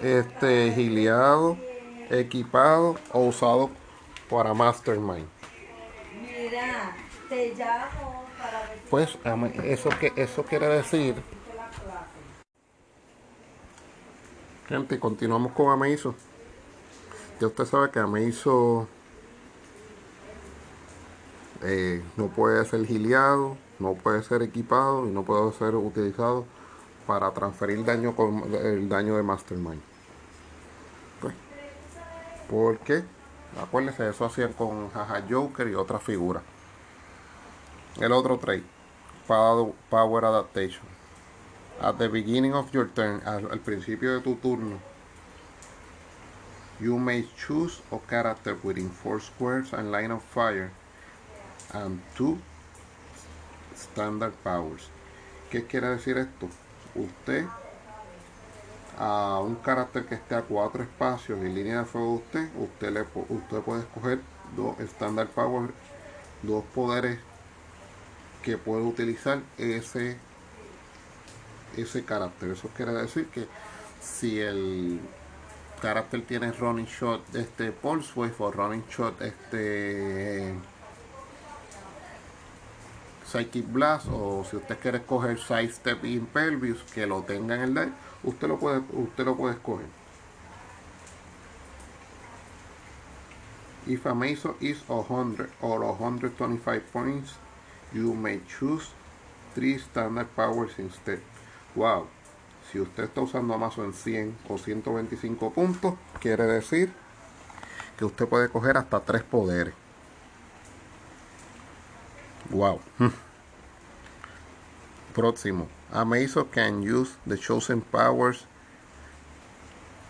este 0.01 0.71
giliado, 0.73 1.57
equipado 2.09 2.97
o 3.13 3.27
usado 3.27 3.69
para 4.29 4.53
Mastermind. 4.53 5.27
Mira, 6.21 6.95
te 7.29 7.53
llamo 7.55 8.25
para 8.37 8.61
Pues 8.89 9.17
eso 9.63 9.89
que 9.99 10.11
eso 10.15 10.43
quiere 10.43 10.67
decir 10.67 11.15
Gente, 14.67 14.99
continuamos 14.99 15.51
con 15.51 15.69
Amazon 15.69 16.15
Ya 17.41 17.47
usted 17.47 17.65
sabe 17.65 17.89
que 17.89 17.99
me 18.03 18.23
hizo 18.23 18.87
eh, 21.63 22.03
no 22.15 22.27
puede 22.27 22.63
ser 22.65 22.85
giliado, 22.85 23.57
no 23.79 23.95
puede 23.95 24.21
ser 24.21 24.43
equipado 24.43 25.07
y 25.07 25.09
no 25.09 25.23
puede 25.23 25.51
ser 25.53 25.73
utilizado 25.73 26.45
para 27.07 27.31
transferir 27.31 27.83
daño 27.83 28.15
con 28.15 28.53
el 28.53 28.87
daño 28.87 29.17
de 29.17 29.23
Mastermind. 29.23 29.81
Pues, 31.19 31.33
porque, 32.47 33.03
acuérdense, 33.59 34.07
eso 34.07 34.25
hacían 34.25 34.53
con 34.53 34.91
Jaja 34.91 35.23
Joker 35.27 35.67
y 35.67 35.73
otras 35.73 36.03
figuras. 36.03 36.43
El 37.99 38.11
otro 38.11 38.37
trade, 38.37 38.65
Power 39.27 40.25
Adaptation. 40.25 40.85
At 41.81 41.95
the 41.95 42.07
beginning 42.07 42.53
of 42.53 42.71
your 42.71 42.87
turn, 42.89 43.19
al 43.25 43.59
principio 43.61 44.13
de 44.13 44.21
tu 44.21 44.35
turno, 44.35 44.90
you 46.81 46.97
may 46.97 47.25
choose 47.37 47.79
a 47.91 47.99
character 48.09 48.57
within 48.63 48.89
four 48.89 49.19
squares 49.19 49.71
and 49.71 49.91
line 49.91 50.11
of 50.11 50.23
fire 50.23 50.71
and 51.73 52.01
two 52.15 52.39
standard 53.75 54.33
powers. 54.43 54.89
¿Qué 55.51 55.67
quiere 55.67 55.89
decir 55.89 56.17
esto? 56.17 56.49
Usted 56.95 57.45
a 58.97 59.39
un 59.39 59.55
carácter 59.55 60.05
que 60.05 60.15
esté 60.15 60.35
a 60.35 60.41
cuatro 60.41 60.83
espacios 60.83 61.39
y 61.41 61.49
línea 61.49 61.79
de 61.79 61.85
fuego 61.85 62.07
de 62.07 62.15
usted, 62.17 62.49
usted, 62.57 62.91
le, 62.91 63.01
usted 63.29 63.59
puede 63.61 63.81
escoger 63.81 64.21
dos 64.55 64.79
standard 64.79 65.29
powers, 65.29 65.73
dos 66.43 66.63
poderes 66.75 67.19
que 68.43 68.57
puede 68.57 68.83
utilizar 68.83 69.41
ese 69.57 70.17
ese 71.77 72.03
carácter. 72.03 72.51
Eso 72.51 72.69
quiere 72.75 72.91
decir 72.91 73.27
que 73.27 73.47
si 74.01 74.41
el 74.41 74.99
carácter 75.81 76.21
tiene 76.25 76.51
running 76.51 76.87
shot 76.87 77.35
este 77.35 77.71
pulse 77.71 78.11
wave 78.15 78.35
o 78.39 78.51
running 78.51 78.83
shot 78.89 79.19
este 79.21 80.53
Psychic 83.25 83.65
Blast 83.65 84.07
o 84.11 84.45
si 84.49 84.57
usted 84.57 84.77
quiere 84.79 84.97
escoger 84.99 85.39
Sidestep 85.39 86.03
Impervious 86.05 86.83
que 86.93 87.07
lo 87.07 87.23
tenga 87.23 87.55
en 87.55 87.61
el 87.61 87.73
deck, 87.73 87.89
usted 88.23 88.47
lo 88.47 88.59
puede, 88.59 88.83
usted 88.91 89.25
lo 89.25 89.35
puede 89.35 89.55
escoger. 89.55 89.87
If 93.87 94.05
a 94.05 94.13
is 94.59 94.83
100 94.87 95.49
or 95.61 95.83
125 95.83 96.91
points, 96.93 97.33
you 97.93 98.13
may 98.13 98.41
choose 98.47 98.89
3 99.55 99.79
standard 99.79 100.27
powers 100.35 100.77
instead. 100.77 101.19
Wow, 101.73 102.07
si 102.69 102.79
usted 102.79 103.03
está 103.03 103.21
usando 103.21 103.53
a 103.53 103.57
mazo 103.57 103.83
en 103.83 103.93
100 103.93 104.37
o 104.49 104.57
125 104.57 105.53
puntos, 105.53 105.95
quiere 106.19 106.45
decir 106.45 106.91
que 107.97 108.05
usted 108.05 108.27
puede 108.27 108.49
coger 108.49 108.77
hasta 108.77 108.99
3 108.99 109.23
poderes. 109.23 109.73
Wow. 112.49 112.79
Próximo. 115.13 115.67
A 115.91 116.05
Mason 116.05 116.45
can 116.45 116.81
use 116.81 117.15
the 117.27 117.37
chosen 117.37 117.81
powers 117.81 118.45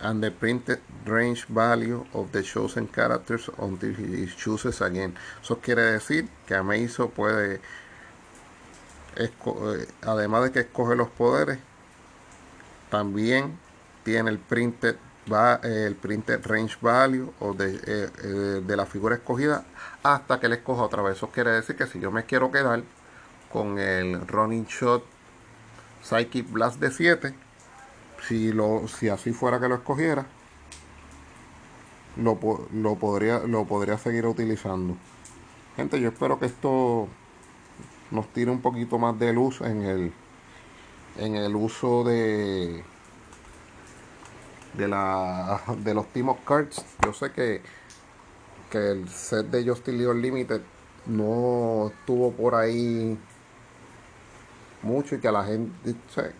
and 0.00 0.22
the 0.22 0.30
printed 0.30 0.80
range 1.04 1.44
value 1.46 2.04
of 2.12 2.30
the 2.32 2.42
chosen 2.42 2.86
characters 2.88 3.50
until 3.58 3.94
he 3.94 4.26
chooses 4.26 4.80
again. 4.80 5.16
Eso 5.42 5.58
quiere 5.60 5.82
decir 5.82 6.28
que 6.46 6.54
a 6.54 6.62
Mason 6.62 7.10
puede, 7.10 7.60
eh, 9.16 9.30
además 10.02 10.44
de 10.44 10.52
que 10.52 10.60
escoge 10.60 10.96
los 10.96 11.08
poderes, 11.08 11.58
también 12.92 13.58
tiene 14.04 14.30
el 14.30 14.38
printed 14.38 14.96
el 15.62 15.94
printed 15.94 16.44
range 16.44 16.76
value 16.82 17.32
o 17.38 17.54
de, 17.54 17.76
eh, 17.86 18.10
eh, 18.24 18.62
de, 18.66 18.76
la 18.76 18.86
figura 18.86 19.14
escogida 19.14 19.64
hasta 20.02 20.40
que 20.40 20.48
le 20.48 20.56
escoja 20.56 20.82
otra 20.82 21.00
vez. 21.00 21.16
Eso 21.16 21.30
quiere 21.30 21.52
decir 21.52 21.76
que 21.76 21.86
si 21.86 22.00
yo 22.00 22.10
me 22.10 22.24
quiero 22.24 22.50
quedar 22.50 22.82
con 23.50 23.78
el 23.78 24.26
running 24.26 24.66
shot 24.66 25.04
Psychic 26.02 26.50
Blast 26.50 26.80
de 26.80 26.90
7, 26.90 27.34
si, 28.26 28.52
si 28.98 29.08
así 29.08 29.32
fuera 29.32 29.58
que 29.60 29.68
lo 29.68 29.76
escogiera, 29.76 30.26
lo, 32.16 32.38
lo, 32.72 32.96
podría, 32.96 33.38
lo 33.38 33.64
podría 33.64 33.96
seguir 33.96 34.26
utilizando. 34.26 34.96
Gente, 35.76 36.00
yo 36.00 36.08
espero 36.08 36.38
que 36.40 36.46
esto 36.46 37.08
nos 38.10 38.26
tire 38.32 38.50
un 38.50 38.60
poquito 38.60 38.98
más 38.98 39.18
de 39.18 39.32
luz 39.32 39.60
en 39.60 39.82
el, 39.82 40.12
en 41.18 41.36
el 41.36 41.54
uso 41.56 42.04
de 42.04 42.84
de 44.74 44.88
la 44.88 45.60
de 45.78 45.94
los 45.94 46.06
Team 46.08 46.30
of 46.30 46.38
Cards. 46.46 46.84
Yo 47.04 47.12
sé 47.12 47.30
que, 47.32 47.60
que 48.70 48.90
el 48.92 49.08
set 49.08 49.46
de 49.46 49.68
Justin 49.68 49.98
League 49.98 50.20
Limited 50.20 50.62
no 51.06 51.90
estuvo 51.92 52.32
por 52.32 52.54
ahí 52.54 53.18
mucho 54.82 55.14
y 55.14 55.20
que 55.20 55.30
la 55.30 55.44
gente 55.44 55.94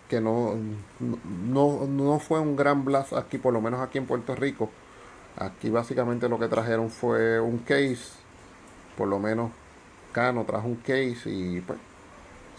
que 0.09 0.19
no, 0.19 0.55
no, 0.99 1.87
no 1.87 2.19
fue 2.19 2.39
un 2.39 2.55
gran 2.55 2.83
blast 2.83 3.13
aquí, 3.13 3.37
por 3.37 3.53
lo 3.53 3.61
menos 3.61 3.81
aquí 3.81 3.97
en 3.97 4.05
Puerto 4.05 4.35
Rico. 4.35 4.69
Aquí 5.37 5.69
básicamente 5.69 6.29
lo 6.29 6.37
que 6.37 6.47
trajeron 6.47 6.89
fue 6.89 7.39
un 7.39 7.59
case, 7.59 8.11
por 8.97 9.07
lo 9.07 9.19
menos 9.19 9.51
Cano 10.11 10.43
trajo 10.45 10.67
un 10.67 10.75
case 10.75 11.29
y 11.29 11.61
pues 11.61 11.79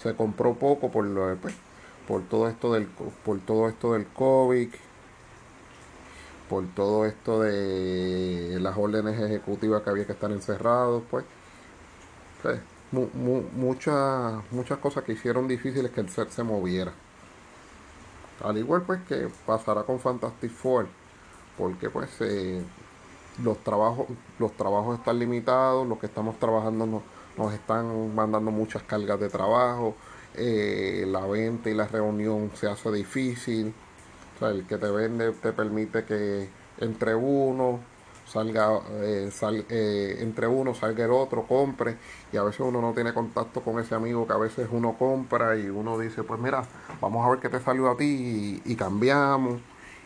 se 0.03 0.15
compró 0.15 0.55
poco 0.55 0.91
por 0.91 1.05
lo 1.05 1.37
pues, 1.37 1.55
por 2.07 2.23
todo 2.23 2.49
esto 2.49 2.73
del 2.73 2.87
por 2.87 3.41
todo 3.41 3.69
esto 3.69 3.95
del 3.95 4.07
COVID 4.07 4.69
por 6.49 6.67
todo 6.69 7.07
esto 7.07 7.41
de 7.41 8.59
las 8.61 8.77
órdenes 8.77 9.21
ejecutivas 9.21 9.83
que 9.83 9.91
había 9.91 10.07
que 10.07 10.13
estar 10.13 10.31
encerrados, 10.31 11.03
pues, 11.11 11.25
pues 12.43 12.61
muchas, 13.55 14.35
muchas 14.51 14.79
cosas 14.79 15.05
que 15.05 15.13
hicieron 15.13 15.49
difíciles 15.49 15.91
que 15.91 16.01
el 16.01 16.09
set 16.11 16.31
se 16.31 16.43
moviera. 16.43 16.93
Al 18.43 18.59
igual 18.59 18.83
pues 18.83 19.01
que 19.03 19.29
pasará 19.47 19.85
con 19.85 19.99
Fantastic 20.01 20.51
Four, 20.51 20.87
porque 21.57 21.89
pues 21.89 22.11
eh, 22.21 22.63
los 23.43 23.59
trabajos, 23.59 24.07
los 24.39 24.53
trabajos 24.53 24.99
están 24.99 25.19
limitados, 25.19 25.87
los 25.87 25.99
que 25.99 26.07
estamos 26.07 26.39
trabajando 26.39 26.87
nos, 26.87 27.03
nos 27.39 27.55
están 27.55 28.15
mandando 28.15 28.51
muchas 28.51 28.83
cargas 28.83 29.19
de 29.19 29.29
trabajo, 29.29 29.97
eh, 30.37 31.05
la 31.07 31.27
venta 31.27 31.71
y 31.71 31.75
la 31.75 31.87
reunión 31.87 32.51
se 32.55 32.69
hace 32.69 32.91
difícil. 32.91 33.75
El 34.41 34.67
que 34.67 34.77
te 34.79 34.91
vende 34.91 35.33
te 35.33 35.53
permite 35.53 36.05
que 36.05 36.49
entre 36.79 37.15
uno 37.15 37.81
salga 38.27 38.81
eh, 38.91 39.31
eh, 39.69 40.17
entre 40.21 40.47
uno 40.47 40.75
salga 40.75 41.05
el 41.05 41.13
otro 41.13 41.45
compre. 41.47 41.97
Y 42.33 42.37
a 42.37 42.43
veces 42.43 42.61
uno 42.61 42.81
no 42.81 42.93
tiene 42.93 43.15
contacto 43.15 43.61
con 43.63 43.79
ese 43.79 43.95
amigo 43.95 44.27
que 44.27 44.33
a 44.33 44.39
veces 44.39 44.69
uno 44.71 44.97
compra 44.99 45.57
y 45.57 45.69
uno 45.69 45.99
dice 45.99 46.25
pues 46.25 46.41
mira 46.41 46.65
vamos 47.01 47.25
a 47.27 47.31
ver 47.31 47.39
qué 47.39 47.49
te 47.49 47.61
salió 47.61 47.91
a 47.91 47.97
ti 47.97 48.61
y, 48.65 48.77
cambiamos 48.77 49.61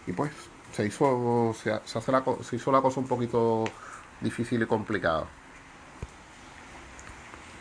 y 0.06 0.12
pues 0.12 0.30
se 0.72 0.86
hizo 0.86 1.54
se, 1.54 1.72
hace 1.72 2.12
la, 2.12 2.22
se 2.42 2.56
hizo 2.56 2.70
la 2.70 2.82
cosa 2.82 3.00
un 3.00 3.08
poquito 3.08 3.64
difícil 4.20 4.62
y 4.62 4.66
complicada. 4.66 5.26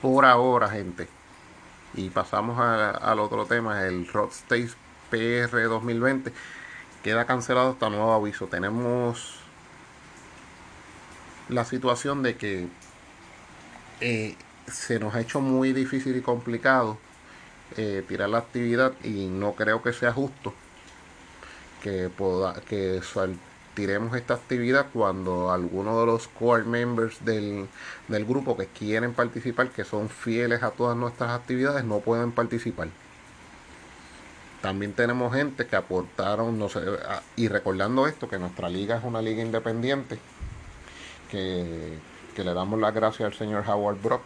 Por 0.02 0.26
ahora 0.26 0.70
gente 0.70 1.17
y 1.98 2.10
pasamos 2.10 2.60
al 2.60 3.20
otro 3.20 3.46
tema 3.46 3.86
el 3.86 4.08
Rockstage 4.08 4.76
PR 5.10 5.64
2020 5.64 6.32
queda 7.04 7.26
cancelado 7.26 7.72
hasta 7.72 7.90
nuevo 7.90 8.14
aviso. 8.14 8.48
Tenemos 8.48 9.40
la 11.50 11.66
situación 11.66 12.24
de 12.24 12.36
que 12.36 12.68
eh, 14.02 14.36
se 14.68 15.00
nos 15.00 15.16
ha 15.16 15.22
hecho 15.22 15.42
muy 15.42 15.74
difícil 15.74 16.16
y 16.16 16.22
complicado 16.22 16.98
eh, 17.78 18.04
tirar 18.08 18.30
la 18.30 18.40
actividad 18.40 18.94
y 19.04 19.28
no 19.28 19.54
creo 19.54 19.82
que 19.82 19.94
sea 19.94 20.14
justo 20.14 20.54
que, 21.82 22.10
poda, 22.10 22.62
que 22.68 23.02
tiremos 23.78 24.16
esta 24.16 24.34
actividad 24.34 24.88
cuando 24.92 25.52
algunos 25.52 26.00
de 26.00 26.08
los 26.08 26.28
core 26.30 26.64
members 26.64 27.24
del, 27.24 27.68
del 28.08 28.26
grupo 28.26 28.58
que 28.58 28.66
quieren 28.66 29.14
participar, 29.14 29.70
que 29.70 29.84
son 29.84 30.10
fieles 30.10 30.64
a 30.64 30.72
todas 30.72 30.98
nuestras 30.98 31.30
actividades, 31.30 31.86
no 31.86 32.00
pueden 32.00 32.32
participar. 32.32 32.88
También 34.64 34.94
tenemos 34.94 35.32
gente 35.32 35.68
que 35.68 35.76
aportaron, 35.76 36.58
no 36.58 36.70
sé, 36.70 36.80
y 37.36 37.50
recordando 37.50 38.08
esto, 38.08 38.28
que 38.28 38.40
nuestra 38.40 38.68
liga 38.68 38.98
es 38.98 39.04
una 39.04 39.22
liga 39.22 39.44
independiente, 39.44 40.18
que, 41.30 42.00
le 42.36 42.54
damos 42.54 42.80
las 42.80 42.96
gracias 42.96 43.28
al 43.28 43.38
señor 43.38 43.64
Howard 43.70 44.02
Brock, 44.02 44.24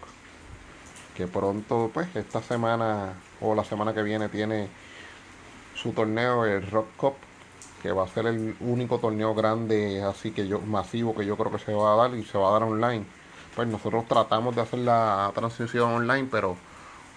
que 1.18 1.28
pronto, 1.28 1.92
pues, 1.94 2.08
esta 2.16 2.42
semana 2.42 3.16
o 3.42 3.54
la 3.54 3.66
semana 3.66 3.94
que 3.94 4.02
viene 4.02 4.30
tiene 4.30 4.70
su 5.76 5.92
torneo, 5.92 6.46
el 6.46 6.66
Rock 6.72 6.88
Cup, 6.96 7.16
que 7.82 7.92
va 7.92 8.04
a 8.04 8.08
ser 8.08 8.28
el 8.28 8.56
único 8.60 9.00
torneo 9.00 9.34
grande, 9.34 10.04
así 10.04 10.32
que 10.32 10.48
yo, 10.48 10.60
masivo, 10.60 11.16
que 11.16 11.26
yo 11.26 11.36
creo 11.36 11.52
que 11.52 11.60
se 11.60 11.74
va 11.74 11.94
a 11.94 11.96
dar 11.96 12.18
y 12.18 12.24
se 12.24 12.38
va 12.38 12.50
a 12.50 12.54
dar 12.54 12.64
online. 12.64 13.06
Pues 13.56 13.68
nosotros 13.68 14.08
tratamos 14.08 14.56
de 14.56 14.62
hacer 14.62 14.80
la 14.80 15.32
transición 15.34 15.92
online, 15.92 16.28
pero 16.30 16.56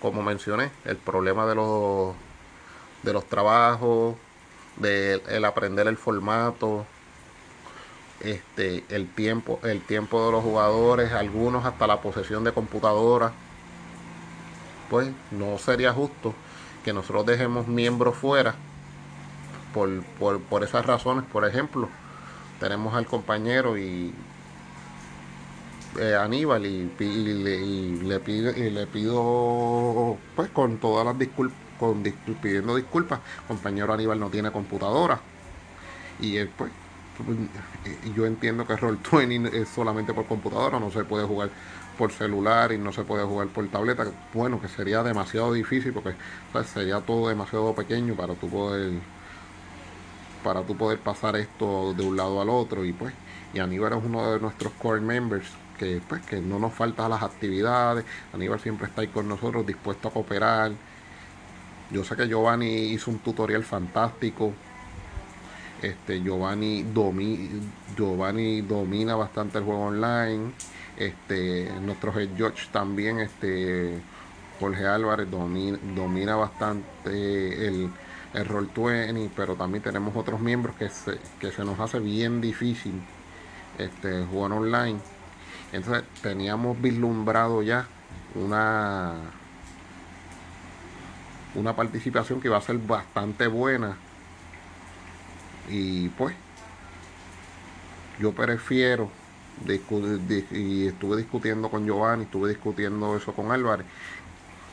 como 0.00 0.22
mencioné, 0.22 0.70
el 0.84 0.96
problema 0.96 1.46
de 1.46 1.54
los 1.54 2.14
de 3.02 3.12
los 3.12 3.26
trabajos, 3.26 4.16
de 4.76 5.22
el 5.28 5.44
aprender 5.44 5.86
el 5.86 5.98
formato, 5.98 6.86
este, 8.20 8.84
el 8.88 9.08
tiempo, 9.08 9.60
el 9.62 9.82
tiempo 9.82 10.24
de 10.24 10.32
los 10.32 10.42
jugadores, 10.42 11.12
algunos 11.12 11.66
hasta 11.66 11.86
la 11.86 12.00
posesión 12.00 12.44
de 12.44 12.52
computadora, 12.52 13.32
pues 14.88 15.10
no 15.30 15.58
sería 15.58 15.92
justo 15.92 16.34
que 16.84 16.94
nosotros 16.94 17.26
dejemos 17.26 17.66
miembros 17.68 18.16
fuera 18.16 18.54
por, 19.74 20.40
por 20.40 20.62
esas 20.62 20.86
razones. 20.86 21.24
Por 21.24 21.44
ejemplo, 21.44 21.88
tenemos 22.60 22.94
al 22.94 23.06
compañero 23.06 23.76
y 23.76 24.14
eh, 25.98 26.16
Aníbal 26.16 26.66
y, 26.66 26.90
le, 28.02 28.20
pido, 28.20 28.50
y 28.50 28.70
le 28.70 28.86
pido 28.86 30.16
pues 30.34 30.50
con 30.50 30.78
todas 30.78 31.04
las 31.04 31.18
disculpas 31.18 31.56
con, 31.78 32.02
pidiendo 32.42 32.74
disculpas 32.76 33.20
compañero 33.46 33.92
Aníbal 33.92 34.18
no 34.18 34.28
tiene 34.28 34.50
computadora 34.50 35.20
y 36.18 36.42
pues 36.44 36.72
yo 38.16 38.26
entiendo 38.26 38.66
que 38.66 38.74
Roll20 38.74 39.52
es 39.52 39.68
solamente 39.68 40.12
por 40.12 40.26
computadora 40.26 40.80
no 40.80 40.90
se 40.90 41.04
puede 41.04 41.26
jugar 41.26 41.50
por 41.96 42.10
celular 42.10 42.72
y 42.72 42.78
no 42.78 42.92
se 42.92 43.04
puede 43.04 43.24
jugar 43.24 43.48
por 43.48 43.68
tableta 43.68 44.06
bueno 44.32 44.60
que 44.60 44.68
sería 44.68 45.04
demasiado 45.04 45.52
difícil 45.52 45.92
porque 45.92 46.14
pues, 46.52 46.66
sería 46.66 47.00
todo 47.02 47.28
demasiado 47.28 47.72
pequeño 47.72 48.16
para 48.16 48.34
tu 48.34 48.48
poder 48.48 48.94
para 50.44 50.62
tú 50.62 50.76
poder 50.76 51.00
pasar 51.00 51.34
esto 51.36 51.94
de 51.94 52.04
un 52.06 52.16
lado 52.16 52.40
al 52.40 52.50
otro 52.50 52.84
y 52.84 52.92
pues 52.92 53.12
y 53.54 53.60
Aníbal 53.60 53.92
es 53.92 54.04
uno 54.04 54.32
de 54.32 54.40
nuestros 54.40 54.72
core 54.74 55.00
members 55.00 55.46
que, 55.78 56.00
pues, 56.08 56.22
que 56.22 56.40
no 56.40 56.58
nos 56.58 56.72
faltan 56.72 57.10
las 57.10 57.22
actividades. 57.22 58.04
Aníbal 58.32 58.58
siempre 58.58 58.88
está 58.88 59.02
ahí 59.02 59.08
con 59.08 59.28
nosotros, 59.28 59.64
dispuesto 59.64 60.08
a 60.08 60.10
cooperar. 60.10 60.72
Yo 61.90 62.02
sé 62.02 62.16
que 62.16 62.26
Giovanni 62.26 62.92
hizo 62.92 63.12
un 63.12 63.20
tutorial 63.20 63.62
fantástico. 63.62 64.52
Este, 65.82 66.20
Giovanni, 66.20 66.84
Giovanni 67.96 68.62
domina 68.62 69.14
bastante 69.14 69.58
el 69.58 69.64
juego 69.64 69.84
online. 69.84 70.52
Este, 70.96 71.70
nuestro 71.80 72.12
head 72.18 72.30
también, 72.72 73.20
este, 73.20 74.00
Jorge 74.58 74.86
Álvarez 74.86 75.30
domina, 75.30 75.78
domina 75.94 76.34
bastante 76.34 77.68
el, 77.68 77.90
el 78.34 78.46
Roll 78.46 78.70
20, 78.74 79.30
pero 79.36 79.54
también 79.54 79.82
tenemos 79.82 80.14
otros 80.16 80.40
miembros 80.40 80.74
que 80.76 80.88
se, 80.88 81.18
que 81.40 81.52
se 81.52 81.64
nos 81.64 81.78
hace 81.78 82.00
bien 82.00 82.40
difícil 82.40 83.00
este, 83.78 84.24
jugar 84.24 84.52
online. 84.52 84.98
Entonces 85.72 86.04
teníamos 86.20 86.80
vislumbrado 86.80 87.62
ya 87.62 87.86
una, 88.34 89.14
una 91.54 91.76
participación 91.76 92.40
que 92.40 92.48
iba 92.48 92.58
a 92.58 92.60
ser 92.60 92.78
bastante 92.78 93.46
buena. 93.46 93.96
Y 95.70 96.08
pues, 96.10 96.34
yo 98.20 98.32
prefiero, 98.32 99.10
y 99.66 100.86
estuve 100.86 101.16
discutiendo 101.16 101.70
con 101.70 101.86
Giovanni, 101.86 102.24
estuve 102.24 102.50
discutiendo 102.50 103.16
eso 103.16 103.32
con 103.32 103.50
Álvarez, 103.50 103.86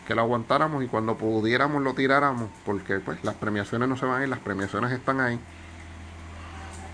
que 0.07 0.15
lo 0.15 0.21
aguantáramos 0.21 0.83
y 0.83 0.87
cuando 0.87 1.15
pudiéramos 1.15 1.81
lo 1.81 1.93
tiráramos, 1.93 2.49
porque 2.65 2.99
pues 2.99 3.23
las 3.23 3.35
premiaciones 3.35 3.87
no 3.87 3.97
se 3.97 4.05
van 4.05 4.21
a 4.21 4.23
ir, 4.23 4.29
las 4.29 4.39
premiaciones 4.39 4.91
están 4.91 5.19
ahí 5.19 5.39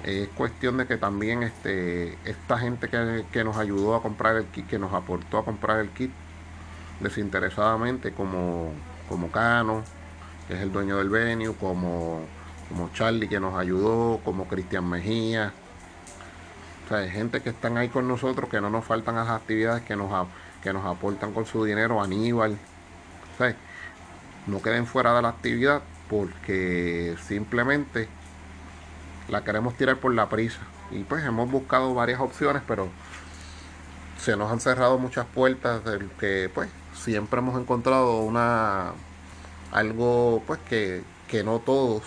es 0.03 0.29
cuestión 0.29 0.77
de 0.77 0.87
que 0.87 0.97
también 0.97 1.43
este, 1.43 2.17
esta 2.23 2.57
gente 2.57 2.89
que, 2.89 3.43
nos 3.43 3.57
ayudó 3.57 3.95
a 3.95 4.01
comprar 4.01 4.37
el 4.37 4.45
kit, 4.45 4.67
que 4.67 4.79
nos 4.79 4.93
aportó 4.93 5.39
a 5.39 5.45
comprar 5.45 5.79
el 5.79 5.89
kit 5.89 6.11
desinteresadamente, 7.01 8.13
como, 8.13 8.71
como 9.09 9.29
Cano, 9.31 9.83
que 10.47 10.53
es 10.55 10.61
el 10.61 10.71
dueño 10.71 10.97
del 10.97 11.09
venue, 11.09 11.53
como, 11.53 12.21
como 12.69 12.89
Charlie 12.93 13.27
que 13.27 13.39
nos 13.39 13.55
ayudó, 13.55 14.21
como 14.23 14.47
Cristian 14.47 14.89
Mejía. 14.89 15.51
O 16.85 16.89
sea, 16.89 16.99
hay 16.99 17.09
gente 17.09 17.41
que 17.41 17.49
están 17.49 17.77
ahí 17.77 17.89
con 17.89 18.07
nosotros, 18.07 18.49
que 18.49 18.61
no 18.61 18.69
nos 18.69 18.85
faltan 18.85 19.15
las 19.15 19.27
actividades 19.27 19.83
que 19.83 19.97
nos, 19.97 20.27
que 20.63 20.71
nos 20.71 20.85
aportan 20.85 21.33
con 21.33 21.45
su 21.45 21.65
dinero, 21.65 22.01
Aníbal. 22.01 22.57
No 24.47 24.61
queden 24.61 24.87
fuera 24.87 25.15
de 25.15 25.21
la 25.21 25.29
actividad 25.29 25.81
porque 26.09 27.15
simplemente 27.27 28.07
la 29.27 29.43
queremos 29.43 29.75
tirar 29.75 29.97
por 29.97 30.13
la 30.13 30.29
prisa. 30.29 30.59
Y 30.91 31.03
pues 31.03 31.23
hemos 31.25 31.51
buscado 31.51 31.93
varias 31.93 32.21
opciones, 32.21 32.63
pero 32.67 32.87
se 34.19 34.35
nos 34.35 34.51
han 34.51 34.59
cerrado 34.59 34.97
muchas 34.97 35.25
puertas 35.25 35.83
del 35.83 36.09
que 36.11 36.49
pues 36.53 36.69
siempre 36.93 37.39
hemos 37.39 37.59
encontrado 37.59 38.21
una 38.21 38.93
algo 39.71 40.41
pues 40.47 40.59
que, 40.67 41.03
que 41.27 41.43
no 41.43 41.59
todos 41.59 42.03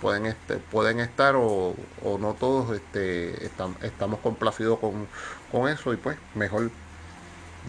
pueden 0.00 0.26
este, 0.26 0.56
pueden 0.56 1.00
estar 1.00 1.34
o, 1.36 1.74
o 2.04 2.18
no 2.18 2.34
todos 2.34 2.76
este, 2.76 3.46
estamos 3.46 4.20
complacidos 4.20 4.78
con, 4.78 5.06
con 5.50 5.68
eso 5.68 5.92
y 5.92 5.96
pues 5.96 6.18
mejor 6.34 6.70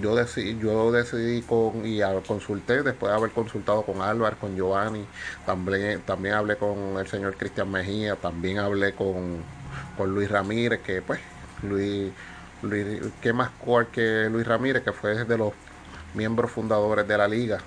yo 0.02 0.16
decidí, 0.16 0.58
yo 0.60 0.92
decidí 0.92 1.42
con, 1.44 1.86
y 1.86 2.02
consulté, 2.28 2.82
después 2.82 3.12
de 3.12 3.18
haber 3.18 3.32
consultado 3.32 3.84
con 3.84 4.02
Álvaro, 4.02 4.38
con 4.40 4.56
Giovanni, 4.56 5.06
también, 5.46 6.02
también 6.02 6.36
hablé 6.36 6.56
con 6.58 6.98
el 6.98 7.08
señor 7.08 7.36
Cristian 7.38 7.70
Mejía, 7.70 8.16
también 8.16 8.60
hablé 8.60 8.94
con, 8.94 9.44
Luis 10.06 10.30
Ramírez, 10.30 10.82
que 10.82 11.02
pues, 11.02 11.20
Luis, 11.62 12.12
Luis, 12.64 13.02
¿qué 13.22 13.34
más 13.34 13.52
cual 13.52 13.88
que 13.88 14.28
Luis 14.30 14.48
Ramírez, 14.48 14.84
que 14.84 14.92
fue 14.92 15.26
de 15.26 15.38
los 15.38 15.54
miembros 16.14 16.52
fundadores 16.52 17.08
de 17.08 17.18
la 17.18 17.28
liga? 17.28 17.60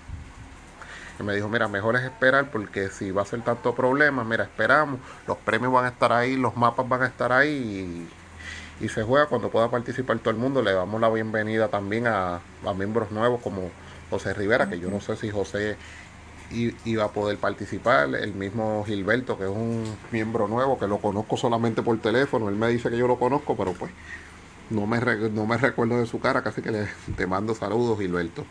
Y 1.19 1.23
me 1.23 1.35
dijo, 1.35 1.49
mira, 1.49 1.69
mejor 1.69 1.97
es 1.97 2.03
esperar 2.03 2.51
porque 2.51 2.89
si 2.91 3.11
va 3.11 3.23
a 3.23 3.25
ser 3.25 3.43
tanto 3.43 3.75
problema, 3.75 4.25
mira, 4.25 4.45
esperamos, 4.45 5.01
los 5.27 5.39
premios 5.39 5.73
van 5.73 5.87
a 5.87 5.89
estar 5.89 6.13
ahí, 6.13 6.37
los 6.37 6.57
mapas 6.57 6.89
van 6.89 7.03
a 7.03 7.07
estar 7.07 7.33
ahí 7.33 7.49
y 7.49 8.26
y 8.81 8.89
se 8.89 9.03
juega 9.03 9.27
cuando 9.27 9.51
pueda 9.51 9.71
participar 9.71 10.19
todo 10.19 10.31
el 10.31 10.37
mundo. 10.37 10.63
Le 10.63 10.73
damos 10.73 11.01
la 11.01 11.09
bienvenida 11.09 11.69
también 11.69 12.07
a, 12.07 12.41
miembros 12.77 13.11
nuevos 13.11 13.41
como 13.41 13.71
José 14.11 14.35
Rivera, 14.35 14.69
que 14.69 14.79
yo 14.79 14.91
no 14.91 15.01
sé 15.01 15.17
si 15.17 15.31
José 15.31 15.77
iba 16.85 17.05
a 17.05 17.09
poder 17.09 17.39
participar, 17.39 18.15
el 18.15 18.35
mismo 18.35 18.85
Gilberto, 18.87 19.37
que 19.37 19.45
es 19.45 19.51
un 19.51 19.85
miembro 20.13 20.47
nuevo, 20.47 20.79
que 20.79 20.87
lo 20.87 20.99
conozco 20.99 21.37
solamente 21.37 21.83
por 21.83 21.99
teléfono, 22.01 22.49
él 22.49 22.55
me 22.55 22.69
dice 22.69 22.89
que 22.89 22.97
yo 22.97 23.09
lo 23.09 23.19
conozco, 23.19 23.57
pero 23.57 23.73
pues 23.73 23.91
no 24.71 24.87
me, 24.87 25.01
no 25.01 25.47
me 25.47 25.57
recuerdo 25.57 25.99
de 25.99 26.07
su 26.07 26.21
cara, 26.21 26.43
casi 26.43 26.63
que 26.63 26.71
le, 26.71 26.89
te 27.17 27.27
mando 27.27 27.55
saludos 27.55 27.99
Gilberto. 27.99 28.45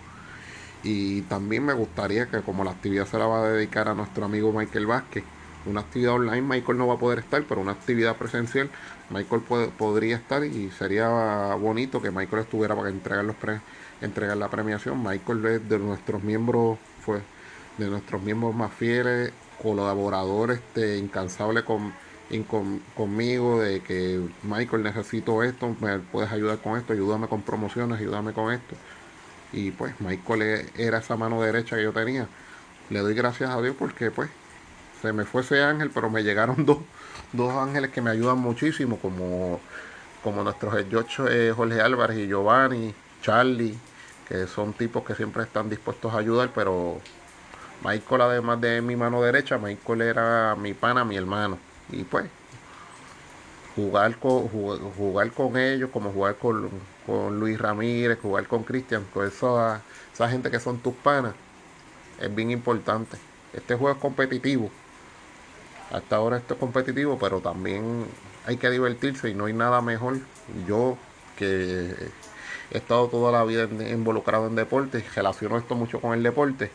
Y 0.83 1.21
también 1.23 1.65
me 1.65 1.73
gustaría 1.73 2.27
que 2.27 2.41
como 2.41 2.63
la 2.63 2.71
actividad 2.71 3.07
se 3.07 3.17
la 3.17 3.25
va 3.25 3.39
a 3.39 3.49
dedicar 3.49 3.87
a 3.87 3.95
nuestro 3.95 4.25
amigo 4.25 4.51
Michael 4.51 4.85
Vázquez, 4.87 5.23
una 5.65 5.81
actividad 5.81 6.13
online 6.13 6.41
Michael 6.41 6.77
no 6.77 6.87
va 6.87 6.95
a 6.95 6.99
poder 6.99 7.19
estar, 7.19 7.43
pero 7.47 7.61
una 7.61 7.71
actividad 7.71 8.15
presencial 8.17 8.69
Michael 9.09 9.41
podría 9.77 10.15
estar 10.15 10.43
y 10.43 10.71
sería 10.71 11.07
bonito 11.55 12.01
que 12.01 12.11
Michael 12.11 12.43
estuviera 12.43 12.75
para 12.75 12.89
entregar 12.89 13.25
los 13.25 13.35
entregar 14.01 14.37
la 14.37 14.49
premiación. 14.49 15.03
Michael 15.03 15.45
es 15.45 15.69
de 15.69 15.79
nuestros 15.79 16.23
miembros, 16.23 16.77
fue 17.01 17.21
de 17.77 17.87
nuestros 17.87 18.21
miembros 18.21 18.55
más 18.55 18.71
fieles, 18.73 19.31
colaboradores, 19.61 20.59
este, 20.59 20.97
incansable 20.97 21.63
con, 21.63 21.93
conmigo, 22.95 23.61
de 23.61 23.81
que 23.81 24.21
Michael 24.43 24.83
necesito 24.83 25.43
esto, 25.43 25.75
me 25.79 25.99
puedes 25.99 26.31
ayudar 26.31 26.59
con 26.59 26.77
esto, 26.77 26.93
ayúdame 26.93 27.27
con 27.27 27.41
promociones, 27.41 27.99
ayúdame 27.99 28.33
con 28.33 28.53
esto. 28.53 28.75
Y 29.53 29.71
pues 29.71 29.99
Michael 30.01 30.41
e, 30.41 30.65
era 30.77 30.99
esa 30.99 31.15
mano 31.15 31.41
derecha 31.41 31.75
que 31.75 31.83
yo 31.83 31.93
tenía. 31.93 32.27
Le 32.89 32.99
doy 32.99 33.13
gracias 33.13 33.49
a 33.49 33.61
Dios 33.61 33.75
porque 33.77 34.11
pues 34.11 34.29
me 35.13 35.25
fue 35.25 35.41
ese 35.41 35.61
ángel, 35.61 35.91
pero 35.93 36.09
me 36.09 36.23
llegaron 36.23 36.65
dos 36.65 36.79
dos 37.35 37.53
ángeles 37.53 37.91
que 37.91 38.01
me 38.01 38.09
ayudan 38.09 38.39
muchísimo, 38.39 38.97
como, 38.97 39.59
como 40.23 40.43
nuestros 40.43 40.75
eh, 41.29 41.53
Jorge 41.55 41.81
Álvarez 41.81 42.17
y 42.17 42.27
Giovanni, 42.27 42.93
Charlie, 43.21 43.77
que 44.27 44.47
son 44.47 44.73
tipos 44.73 45.03
que 45.03 45.15
siempre 45.15 45.43
están 45.43 45.69
dispuestos 45.69 46.13
a 46.13 46.17
ayudar, 46.17 46.51
pero 46.53 46.99
Michael, 47.83 48.21
además 48.21 48.61
de 48.61 48.81
mi 48.81 48.95
mano 48.95 49.21
derecha, 49.21 49.57
Michael 49.57 50.01
era 50.01 50.55
mi 50.55 50.73
pana, 50.73 51.05
mi 51.05 51.17
hermano. 51.17 51.57
Y 51.91 52.03
pues, 52.03 52.25
jugar 53.75 54.17
con, 54.17 54.47
jugar, 54.47 55.31
con 55.31 55.57
ellos, 55.57 55.89
como 55.91 56.11
jugar 56.11 56.35
con, 56.37 56.69
con 57.05 57.39
Luis 57.39 57.59
Ramírez, 57.59 58.19
jugar 58.21 58.47
con 58.47 58.63
Cristian, 58.63 59.05
con 59.13 59.27
esa, 59.27 59.81
esa 60.13 60.29
gente 60.29 60.49
que 60.49 60.59
son 60.59 60.79
tus 60.79 60.95
panas, 60.95 61.33
es 62.19 62.33
bien 62.33 62.51
importante. 62.51 63.17
Este 63.53 63.75
juego 63.75 63.95
es 63.95 64.01
competitivo 64.01 64.71
hasta 65.91 66.15
ahora 66.15 66.37
esto 66.37 66.55
es 66.55 66.59
competitivo, 66.59 67.17
pero 67.19 67.41
también 67.41 68.07
hay 68.45 68.57
que 68.57 68.69
divertirse 68.69 69.29
y 69.29 69.33
no 69.33 69.45
hay 69.45 69.53
nada 69.53 69.81
mejor. 69.81 70.19
Yo 70.67 70.97
que 71.37 71.93
he 72.71 72.77
estado 72.77 73.07
toda 73.07 73.31
la 73.31 73.43
vida 73.43 73.63
involucrado 73.63 74.47
en 74.47 74.55
deporte, 74.55 75.03
relaciono 75.15 75.57
esto 75.57 75.75
mucho 75.75 75.99
con 75.99 76.13
el 76.13 76.23
deporte, 76.23 76.71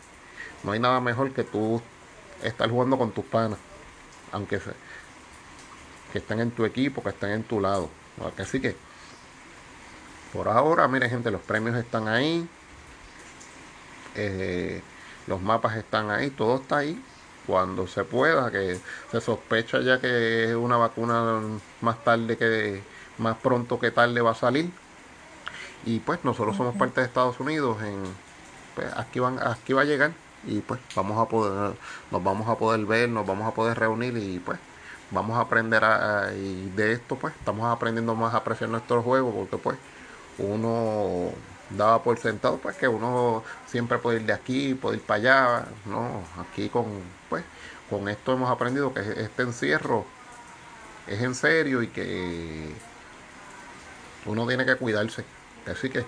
no 0.63 0.71
hay 0.71 0.79
nada 0.79 0.99
mejor 0.99 1.33
que 1.33 1.43
tú 1.43 1.81
estar 2.43 2.69
jugando 2.69 2.97
con 2.97 3.11
tus 3.11 3.25
panas, 3.25 3.59
aunque 4.31 4.59
que 6.11 6.19
estén 6.19 6.39
en 6.39 6.51
tu 6.51 6.65
equipo, 6.65 7.03
que 7.03 7.09
estén 7.09 7.31
en 7.31 7.43
tu 7.43 7.59
lado. 7.59 7.89
Así 8.37 8.59
que, 8.59 8.75
por 10.33 10.47
ahora, 10.47 10.87
mire 10.87 11.09
gente, 11.09 11.31
los 11.31 11.41
premios 11.41 11.75
están 11.75 12.07
ahí, 12.07 12.47
eh, 14.15 14.81
los 15.27 15.41
mapas 15.41 15.77
están 15.77 16.11
ahí, 16.11 16.29
todo 16.29 16.57
está 16.57 16.77
ahí 16.77 17.01
cuando 17.51 17.85
se 17.85 18.05
pueda, 18.05 18.49
que 18.49 18.79
se 19.11 19.19
sospecha 19.21 19.81
ya 19.81 19.99
que 19.99 20.55
una 20.55 20.77
vacuna 20.77 21.41
más 21.81 22.01
tarde 22.01 22.37
que 22.37 22.81
más 23.17 23.35
pronto 23.37 23.77
que 23.77 23.91
tarde 23.91 24.21
va 24.21 24.31
a 24.31 24.35
salir. 24.35 24.71
Y 25.85 25.99
pues 25.99 26.23
nosotros 26.23 26.55
somos 26.55 26.75
parte 26.77 27.01
de 27.01 27.07
Estados 27.07 27.39
Unidos, 27.41 27.81
en 27.83 28.03
pues, 28.75 28.87
aquí 28.95 29.19
van 29.19 29.37
aquí 29.45 29.73
va 29.73 29.81
a 29.81 29.85
llegar 29.85 30.13
y 30.45 30.59
pues 30.61 30.79
vamos 30.95 31.19
a 31.19 31.27
poder 31.27 31.73
nos 32.09 32.23
vamos 32.23 32.47
a 32.47 32.55
poder 32.55 32.85
ver, 32.85 33.09
nos 33.09 33.27
vamos 33.27 33.47
a 33.47 33.53
poder 33.53 33.77
reunir 33.77 34.15
y 34.17 34.39
pues 34.39 34.57
vamos 35.11 35.37
a 35.37 35.41
aprender 35.41 35.83
a, 35.83 36.33
y 36.33 36.71
de 36.75 36.93
esto 36.93 37.17
pues 37.17 37.33
estamos 37.35 37.65
aprendiendo 37.65 38.15
más 38.15 38.33
a 38.33 38.37
apreciar 38.37 38.69
nuestro 38.69 39.03
juego 39.03 39.33
porque 39.33 39.57
pues 39.57 39.77
uno 40.37 41.31
daba 41.77 42.03
por 42.03 42.17
sentado 42.19 42.57
pues 42.57 42.75
que 42.77 42.87
uno 42.87 43.43
siempre 43.67 43.97
puede 43.97 44.19
ir 44.19 44.25
de 44.25 44.33
aquí, 44.33 44.73
puede 44.73 44.97
ir 44.97 45.03
para 45.03 45.19
allá, 45.19 45.65
no, 45.85 46.23
aquí 46.39 46.69
con 46.69 46.85
pues 47.29 47.43
con 47.89 48.07
esto 48.09 48.33
hemos 48.33 48.49
aprendido 48.49 48.93
que 48.93 49.01
este 49.01 49.43
encierro 49.43 50.05
es 51.07 51.21
en 51.21 51.35
serio 51.35 51.81
y 51.83 51.87
que 51.87 52.73
uno 54.25 54.47
tiene 54.47 54.65
que 54.65 54.75
cuidarse. 54.75 55.25
Así 55.67 55.89
que 55.89 56.05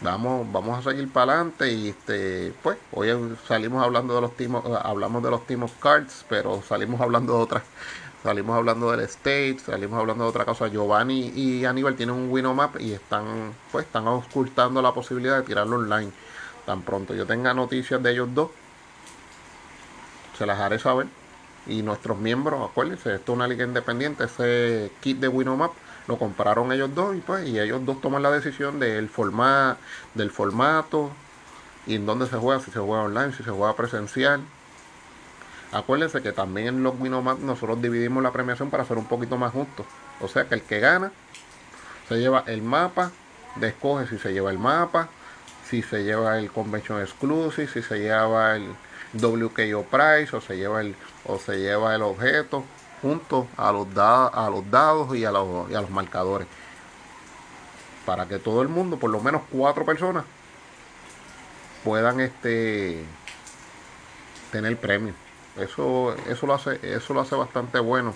vamos, 0.00 0.50
vamos 0.52 0.78
a 0.78 0.90
seguir 0.90 1.10
para 1.10 1.32
adelante 1.32 1.72
y 1.72 1.88
este, 1.88 2.52
pues, 2.62 2.78
hoy 2.92 3.36
salimos 3.48 3.82
hablando 3.82 4.14
de 4.14 4.20
los 4.20 4.36
timos, 4.36 4.64
hablamos 4.82 5.22
de 5.22 5.30
los 5.30 5.46
timos 5.46 5.72
cards, 5.80 6.24
pero 6.28 6.62
salimos 6.62 7.00
hablando 7.00 7.36
de 7.36 7.42
otras, 7.42 7.62
salimos 8.24 8.56
hablando 8.56 8.90
del 8.90 9.00
state, 9.00 9.58
salimos 9.58 10.00
hablando 10.00 10.24
de 10.24 10.30
otra 10.30 10.46
cosa. 10.46 10.68
Giovanni 10.68 11.30
y 11.36 11.66
Aníbal 11.66 11.94
tienen 11.94 12.14
un 12.16 12.30
Winomap 12.30 12.80
y 12.80 12.92
están, 12.92 13.52
pues, 13.70 13.84
están 13.84 14.08
ocultando 14.08 14.80
la 14.80 14.92
posibilidad 14.92 15.36
de 15.36 15.42
tirarlo 15.42 15.76
online. 15.76 16.10
Tan 16.64 16.80
pronto 16.82 17.14
yo 17.14 17.26
tenga 17.26 17.52
noticias 17.52 18.02
de 18.02 18.12
ellos 18.12 18.30
dos, 18.34 18.50
se 20.38 20.46
las 20.46 20.58
haré 20.58 20.78
saber. 20.78 21.06
Y 21.66 21.82
nuestros 21.82 22.18
miembros, 22.18 22.68
acuérdense, 22.68 23.14
esto 23.14 23.32
es 23.32 23.36
una 23.36 23.46
liga 23.46 23.64
independiente, 23.64 24.24
ese 24.24 24.90
kit 25.00 25.18
de 25.18 25.28
Winomap 25.28 25.72
lo 26.06 26.18
compraron 26.18 26.72
ellos 26.72 26.94
dos 26.94 27.16
y 27.16 27.20
pues 27.20 27.48
y 27.48 27.58
ellos 27.58 27.84
dos 27.86 28.00
toman 28.02 28.22
la 28.22 28.30
decisión 28.30 28.78
del 28.78 29.08
forma, 29.08 29.78
del 30.14 30.30
formato 30.30 31.10
y 31.86 31.94
en 31.96 32.06
dónde 32.06 32.26
se 32.26 32.36
juega, 32.36 32.60
si 32.60 32.70
se 32.70 32.80
juega 32.80 33.04
online, 33.04 33.32
si 33.32 33.42
se 33.42 33.50
juega 33.50 33.74
presencial. 33.76 34.42
Acuérdense 35.74 36.22
que 36.22 36.30
también 36.30 36.68
en 36.68 36.82
los 36.84 36.94
Winomat 37.00 37.40
nosotros 37.40 37.82
dividimos 37.82 38.22
la 38.22 38.30
premiación 38.30 38.70
para 38.70 38.84
ser 38.84 38.96
un 38.96 39.06
poquito 39.06 39.36
más 39.36 39.52
justo. 39.52 39.84
O 40.20 40.28
sea 40.28 40.46
que 40.48 40.54
el 40.54 40.62
que 40.62 40.78
gana 40.78 41.10
se 42.08 42.14
lleva 42.20 42.44
el 42.46 42.62
mapa, 42.62 43.10
de 43.56 43.68
escoge 43.68 44.06
si 44.06 44.18
se 44.18 44.32
lleva 44.32 44.52
el 44.52 44.58
mapa, 44.60 45.08
si 45.68 45.82
se 45.82 46.04
lleva 46.04 46.38
el 46.38 46.52
Convention 46.52 47.00
Exclusive, 47.00 47.66
si 47.66 47.82
se 47.82 47.98
lleva 47.98 48.54
el 48.54 48.68
WKO 49.14 49.82
Price 49.82 50.36
o 50.36 50.40
se 50.40 50.56
lleva 50.56 50.80
el 50.80 50.94
o 51.24 51.40
se 51.40 51.58
lleva 51.58 51.96
el 51.96 52.02
objeto 52.02 52.64
junto 53.02 53.48
a 53.56 53.72
los, 53.72 53.88
a 53.96 54.48
los 54.50 54.70
dados 54.70 55.16
y 55.16 55.24
a 55.24 55.32
los, 55.32 55.74
a 55.74 55.80
los 55.80 55.90
marcadores. 55.90 56.46
Para 58.06 58.28
que 58.28 58.38
todo 58.38 58.62
el 58.62 58.68
mundo, 58.68 58.96
por 58.96 59.10
lo 59.10 59.18
menos 59.18 59.42
cuatro 59.50 59.84
personas, 59.84 60.24
puedan 61.82 62.20
este 62.20 63.04
tener 64.52 64.76
premio. 64.76 65.23
Eso, 65.56 66.14
eso 66.28 66.46
lo 66.46 66.54
hace, 66.54 66.80
eso 66.82 67.14
lo 67.14 67.20
hace 67.20 67.34
bastante 67.34 67.78
bueno. 67.78 68.14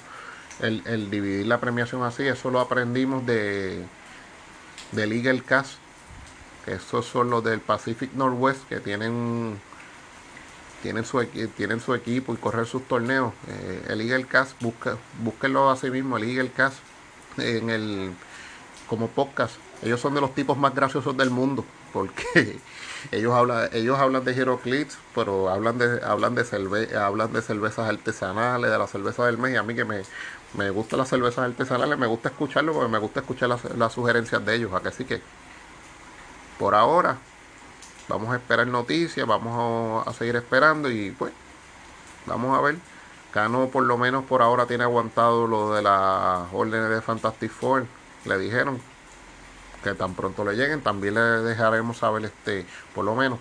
El, 0.60 1.10
dividir 1.10 1.46
la 1.46 1.60
premiación 1.60 2.02
así, 2.02 2.26
eso 2.26 2.50
lo 2.50 2.58
aprendimos 2.58 3.24
de, 3.24 3.84
de 4.92 5.06
Legal 5.06 5.44
Cast. 5.44 5.74
Esos 6.66 7.06
son 7.06 7.30
los 7.30 7.44
del 7.44 7.60
Pacific 7.60 8.12
Northwest 8.14 8.68
que 8.68 8.80
tienen 8.80 9.58
tienen 10.82 11.04
su, 11.04 11.24
tienen 11.56 11.80
su 11.80 11.94
equipo 11.94 12.34
y 12.34 12.36
correr 12.36 12.66
sus 12.66 12.86
torneos. 12.86 13.32
Eh, 13.48 13.86
el 13.88 14.00
Eagle 14.00 14.26
Cast, 14.26 14.60
busca, 14.60 14.96
búsquenlo 15.22 15.70
así 15.70 15.90
mismo, 15.90 16.16
el 16.16 16.24
Eagle 16.24 16.50
Cast, 16.50 16.78
en 17.38 17.70
el, 17.70 18.12
como 18.88 19.08
podcast. 19.08 19.56
Ellos 19.82 20.00
son 20.00 20.14
de 20.14 20.20
los 20.20 20.34
tipos 20.34 20.56
más 20.56 20.74
graciosos 20.74 21.16
del 21.16 21.30
mundo, 21.30 21.64
porque 21.92 22.58
ellos 23.12 23.34
hablan, 23.34 23.68
ellos 23.72 23.98
hablan 23.98 24.24
de 24.24 24.32
Heroclix, 24.32 24.98
pero 25.14 25.48
hablan 25.50 25.78
de, 25.78 26.00
hablan 26.04 26.34
de 26.34 26.44
cerve, 26.44 26.96
hablan 26.96 27.32
de 27.32 27.42
cervezas 27.42 27.88
artesanales, 27.88 28.70
de 28.70 28.78
la 28.78 28.86
cerveza 28.86 29.26
del 29.26 29.38
mes, 29.38 29.52
y 29.54 29.56
a 29.56 29.62
mí 29.62 29.74
que 29.74 29.84
me, 29.84 30.02
me 30.54 30.70
gustan 30.70 30.98
las 30.98 31.08
cervezas 31.08 31.44
artesanales, 31.44 31.98
me 31.98 32.06
gusta 32.06 32.28
escucharlo 32.30 32.72
porque 32.72 32.90
me 32.90 32.98
gusta 32.98 33.20
escuchar 33.20 33.48
las, 33.48 33.64
las 33.76 33.92
sugerencias 33.92 34.44
de 34.44 34.54
ellos, 34.54 34.72
así 34.84 35.04
que 35.04 35.20
por 36.58 36.74
ahora 36.74 37.18
vamos 38.08 38.32
a 38.32 38.36
esperar 38.36 38.66
noticias, 38.66 39.26
vamos 39.26 40.06
a, 40.06 40.12
seguir 40.12 40.36
esperando 40.36 40.90
y 40.90 41.12
pues 41.12 41.32
vamos 42.26 42.58
a 42.58 42.60
ver. 42.60 42.76
Cano 43.32 43.68
por 43.68 43.84
lo 43.84 43.98
menos 43.98 44.24
por 44.24 44.42
ahora 44.42 44.66
tiene 44.66 44.84
aguantado 44.84 45.46
lo 45.46 45.74
de 45.74 45.82
las 45.82 46.48
órdenes 46.52 46.90
de 46.90 47.00
Fantastic 47.02 47.50
Four. 47.50 47.86
Le 48.24 48.38
dijeron 48.38 48.80
que 49.82 49.94
tan 49.94 50.14
pronto 50.14 50.44
le 50.44 50.54
lleguen, 50.54 50.80
también 50.80 51.14
le 51.14 51.20
dejaremos 51.20 51.98
saber 51.98 52.24
este, 52.24 52.66
por 52.94 53.04
lo 53.04 53.14
menos 53.14 53.38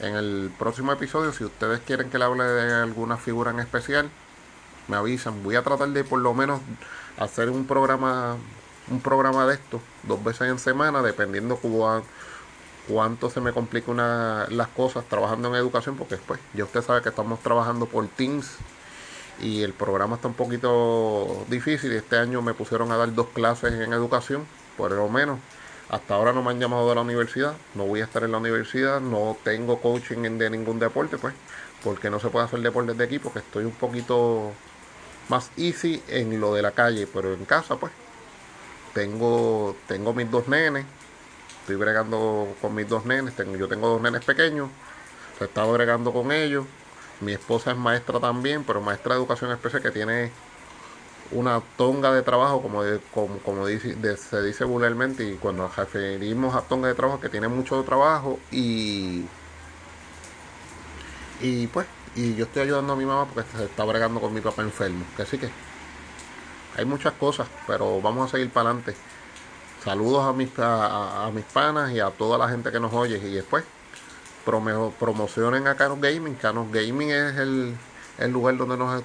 en 0.00 0.16
el 0.16 0.52
próximo 0.58 0.92
episodio, 0.92 1.32
si 1.32 1.44
ustedes 1.44 1.80
quieren 1.80 2.10
que 2.10 2.18
le 2.18 2.24
hable 2.24 2.44
de 2.44 2.74
alguna 2.74 3.16
figura 3.16 3.50
en 3.50 3.60
especial, 3.60 4.10
me 4.88 4.96
avisan. 4.96 5.42
Voy 5.42 5.56
a 5.56 5.62
tratar 5.62 5.88
de 5.90 6.04
por 6.04 6.20
lo 6.20 6.34
menos 6.34 6.60
hacer 7.18 7.50
un 7.50 7.66
programa, 7.66 8.36
un 8.90 9.00
programa 9.00 9.46
de 9.46 9.54
esto 9.54 9.80
dos 10.02 10.22
veces 10.22 10.48
en 10.48 10.58
semana, 10.58 11.02
dependiendo 11.02 11.56
cómo, 11.56 12.02
cuánto 12.88 13.30
se 13.30 13.40
me 13.40 13.52
complica 13.52 13.90
una, 13.90 14.46
las 14.50 14.68
cosas 14.68 15.04
trabajando 15.08 15.48
en 15.48 15.54
educación, 15.54 15.96
porque 15.96 16.16
después 16.16 16.40
ya 16.54 16.64
usted 16.64 16.82
sabe 16.82 17.02
que 17.02 17.10
estamos 17.10 17.40
trabajando 17.40 17.86
por 17.86 18.06
Teams 18.08 18.56
y 19.40 19.62
el 19.62 19.72
programa 19.72 20.16
está 20.16 20.28
un 20.28 20.34
poquito 20.34 21.44
difícil. 21.48 21.92
Este 21.92 22.16
año 22.16 22.42
me 22.42 22.54
pusieron 22.54 22.90
a 22.92 22.96
dar 22.96 23.14
dos 23.14 23.28
clases 23.28 23.72
en 23.74 23.92
educación, 23.92 24.44
por 24.76 24.92
lo 24.92 25.08
menos. 25.08 25.38
Hasta 25.88 26.14
ahora 26.14 26.32
no 26.32 26.42
me 26.42 26.50
han 26.50 26.60
llamado 26.60 26.88
de 26.88 26.94
la 26.94 27.02
universidad, 27.02 27.54
no 27.74 27.84
voy 27.86 28.00
a 28.00 28.04
estar 28.04 28.24
en 28.24 28.32
la 28.32 28.38
universidad, 28.38 29.00
no 29.00 29.36
tengo 29.44 29.80
coaching 29.80 30.38
de 30.38 30.50
ningún 30.50 30.78
deporte, 30.78 31.18
pues, 31.18 31.34
porque 31.82 32.10
no 32.10 32.18
se 32.18 32.30
puede 32.30 32.46
hacer 32.46 32.60
deportes 32.60 32.96
de 32.96 33.04
equipo, 33.04 33.32
que 33.32 33.40
estoy 33.40 33.64
un 33.64 33.72
poquito 33.72 34.52
más 35.28 35.50
easy 35.56 36.02
en 36.08 36.40
lo 36.40 36.54
de 36.54 36.62
la 36.62 36.70
calle, 36.70 37.06
pero 37.06 37.34
en 37.34 37.44
casa, 37.44 37.76
pues, 37.76 37.92
tengo, 38.94 39.76
tengo 39.86 40.14
mis 40.14 40.30
dos 40.30 40.48
nenes, 40.48 40.86
estoy 41.60 41.76
bregando 41.76 42.56
con 42.60 42.74
mis 42.74 42.88
dos 42.88 43.04
nenes, 43.04 43.34
tengo, 43.36 43.56
yo 43.56 43.68
tengo 43.68 43.88
dos 43.88 44.00
nenes 44.00 44.24
pequeños, 44.24 44.70
he 45.40 45.44
estado 45.44 45.72
bregando 45.72 46.12
con 46.12 46.32
ellos. 46.32 46.64
Mi 47.20 47.32
esposa 47.32 47.70
es 47.70 47.76
maestra 47.76 48.20
también, 48.20 48.64
pero 48.64 48.80
maestra 48.80 49.14
de 49.14 49.20
educación 49.20 49.50
especial 49.52 49.82
que 49.82 49.90
tiene 49.90 50.32
una 51.32 51.60
tonga 51.76 52.12
de 52.12 52.22
trabajo, 52.22 52.62
como, 52.62 52.82
como, 53.44 53.66
dice, 53.66 53.96
se 54.16 54.42
dice 54.42 54.64
vulgarmente, 54.64 55.24
y 55.24 55.36
cuando 55.36 55.68
referimos 55.68 56.54
a 56.54 56.62
tonga 56.62 56.88
de 56.88 56.94
trabajo, 56.94 57.20
que 57.20 57.28
tiene 57.28 57.48
mucho 57.48 57.82
trabajo 57.82 58.38
y, 58.50 59.24
y 61.40 61.66
pues, 61.68 61.86
y 62.16 62.34
yo 62.34 62.44
estoy 62.44 62.62
ayudando 62.62 62.92
a 62.92 62.96
mi 62.96 63.04
mamá 63.04 63.26
porque 63.26 63.48
se 63.56 63.64
está 63.64 63.84
bregando 63.84 64.20
con 64.20 64.32
mi 64.32 64.40
papá 64.40 64.62
enfermo. 64.62 65.04
Así 65.18 65.38
que 65.38 65.50
hay 66.76 66.84
muchas 66.84 67.12
cosas, 67.14 67.48
pero 67.66 68.00
vamos 68.00 68.28
a 68.28 68.30
seguir 68.32 68.50
para 68.50 68.70
adelante. 68.70 68.94
Saludos 69.82 70.24
a 70.24 70.32
mis, 70.32 70.50
a, 70.58 71.30
mis 71.34 71.44
panas 71.44 71.92
y 71.92 72.00
a 72.00 72.10
toda 72.10 72.38
la 72.38 72.48
gente 72.48 72.70
que 72.72 72.80
nos 72.80 72.92
oye. 72.92 73.18
Y 73.18 73.34
después 73.34 73.64
promocionen 74.44 75.66
a 75.66 75.74
Canos 75.76 76.00
Gaming. 76.00 76.34
Canos 76.34 76.70
Gaming 76.72 77.10
es 77.10 77.36
el, 77.36 77.76
lugar 78.18 78.56
donde 78.56 78.76
nos, 78.76 79.04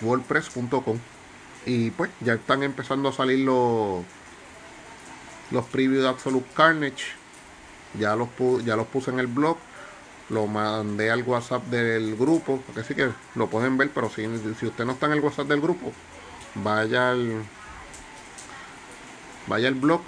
wordpress.com 0.01 0.97
y 1.65 1.91
pues 1.91 2.09
ya 2.21 2.33
están 2.33 2.63
empezando 2.63 3.09
a 3.09 3.13
salir 3.13 3.39
los 3.39 4.03
los 5.51 5.65
previews 5.65 6.01
de 6.03 6.09
Absolute 6.09 6.47
Carnage 6.55 7.03
ya 7.99 8.15
los 8.15 8.29
ya 8.63 8.75
los 8.75 8.87
puse 8.87 9.11
en 9.11 9.19
el 9.19 9.27
blog 9.27 9.57
lo 10.29 10.47
mandé 10.47 11.11
al 11.11 11.21
WhatsApp 11.23 11.65
del 11.65 12.15
grupo 12.15 12.63
porque 12.65 12.83
sí 12.83 12.95
que 12.95 13.11
lo 13.35 13.47
pueden 13.47 13.77
ver 13.77 13.91
pero 13.93 14.09
si, 14.09 14.25
si 14.59 14.65
usted 14.65 14.85
no 14.85 14.93
está 14.93 15.05
en 15.07 15.11
el 15.13 15.19
WhatsApp 15.19 15.47
del 15.47 15.61
grupo 15.61 15.91
vaya 16.55 17.11
al 17.11 17.43
vaya 19.47 19.67
al 19.67 19.75
blog 19.75 20.01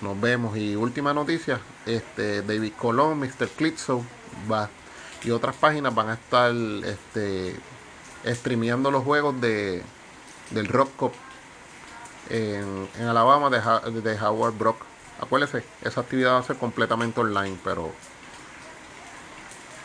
nos 0.00 0.20
vemos. 0.20 0.56
Y 0.56 0.76
última 0.76 1.14
noticia, 1.14 1.60
este 1.86 2.42
David 2.42 2.72
Colón, 2.78 3.18
Mr. 3.18 3.48
Clipso 3.56 4.04
va 4.50 4.68
y 5.24 5.30
otras 5.30 5.54
páginas 5.56 5.94
van 5.94 6.08
a 6.10 6.14
estar 6.14 6.52
este 6.84 7.56
streameando 8.26 8.90
los 8.90 9.04
juegos 9.04 9.40
de 9.40 9.82
del 10.50 10.68
Rock 10.68 10.90
Cup 10.96 11.12
en, 12.28 12.88
en 12.98 13.06
Alabama 13.06 13.50
de, 13.50 14.00
de 14.00 14.20
Howard 14.20 14.54
Brock. 14.54 14.76
Acuérdese, 15.20 15.64
esa 15.82 16.00
actividad 16.00 16.32
va 16.32 16.38
a 16.38 16.42
ser 16.42 16.56
completamente 16.56 17.20
online, 17.20 17.56
pero 17.62 17.92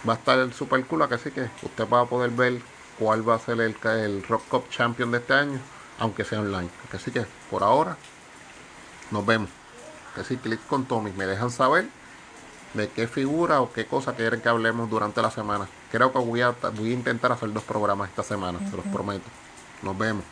va 0.08 0.14
a 0.14 0.16
estar 0.16 0.54
super 0.54 0.84
cool, 0.86 1.04
así 1.04 1.32
que 1.32 1.50
usted 1.62 1.88
va 1.88 2.02
a 2.02 2.06
poder 2.06 2.32
ver 2.32 2.62
cuál 2.98 3.28
va 3.28 3.36
a 3.36 3.40
ser 3.40 3.62
el, 3.62 3.76
el 3.84 4.24
Rock 4.24 4.44
Cup 4.50 4.70
Champion 4.70 5.12
de 5.12 5.20
este 5.20 5.34
año, 5.34 5.60
aunque 6.00 6.24
sea 6.24 6.40
online. 6.40 6.70
Así 6.94 7.12
que 7.12 7.26
por 7.50 7.64
ahora 7.64 7.98
nos 9.12 9.26
vemos. 9.26 9.50
Así 10.20 10.38
clic 10.38 10.60
con 10.68 10.86
Tommy, 10.86 11.12
me 11.12 11.26
dejan 11.28 11.52
saber 11.52 11.88
de 12.74 12.90
qué 12.90 13.08
figura 13.08 13.62
o 13.62 13.72
qué 13.72 13.86
cosa 13.86 14.16
quieren 14.16 14.42
que 14.42 14.50
hablemos 14.50 14.90
durante 14.90 15.22
la 15.22 15.32
semana. 15.32 15.68
Creo 15.92 16.12
que 16.12 16.20
voy 16.20 16.42
a, 16.42 16.52
voy 16.52 16.92
a 16.92 16.94
intentar 16.94 17.32
hacer 17.32 17.52
dos 17.54 17.64
programas 17.64 18.10
esta 18.10 18.24
semana, 18.24 18.60
se 18.70 18.76
los 18.76 18.86
prometo. 18.88 19.26
Nos 19.84 19.98
vemos. 19.98 20.24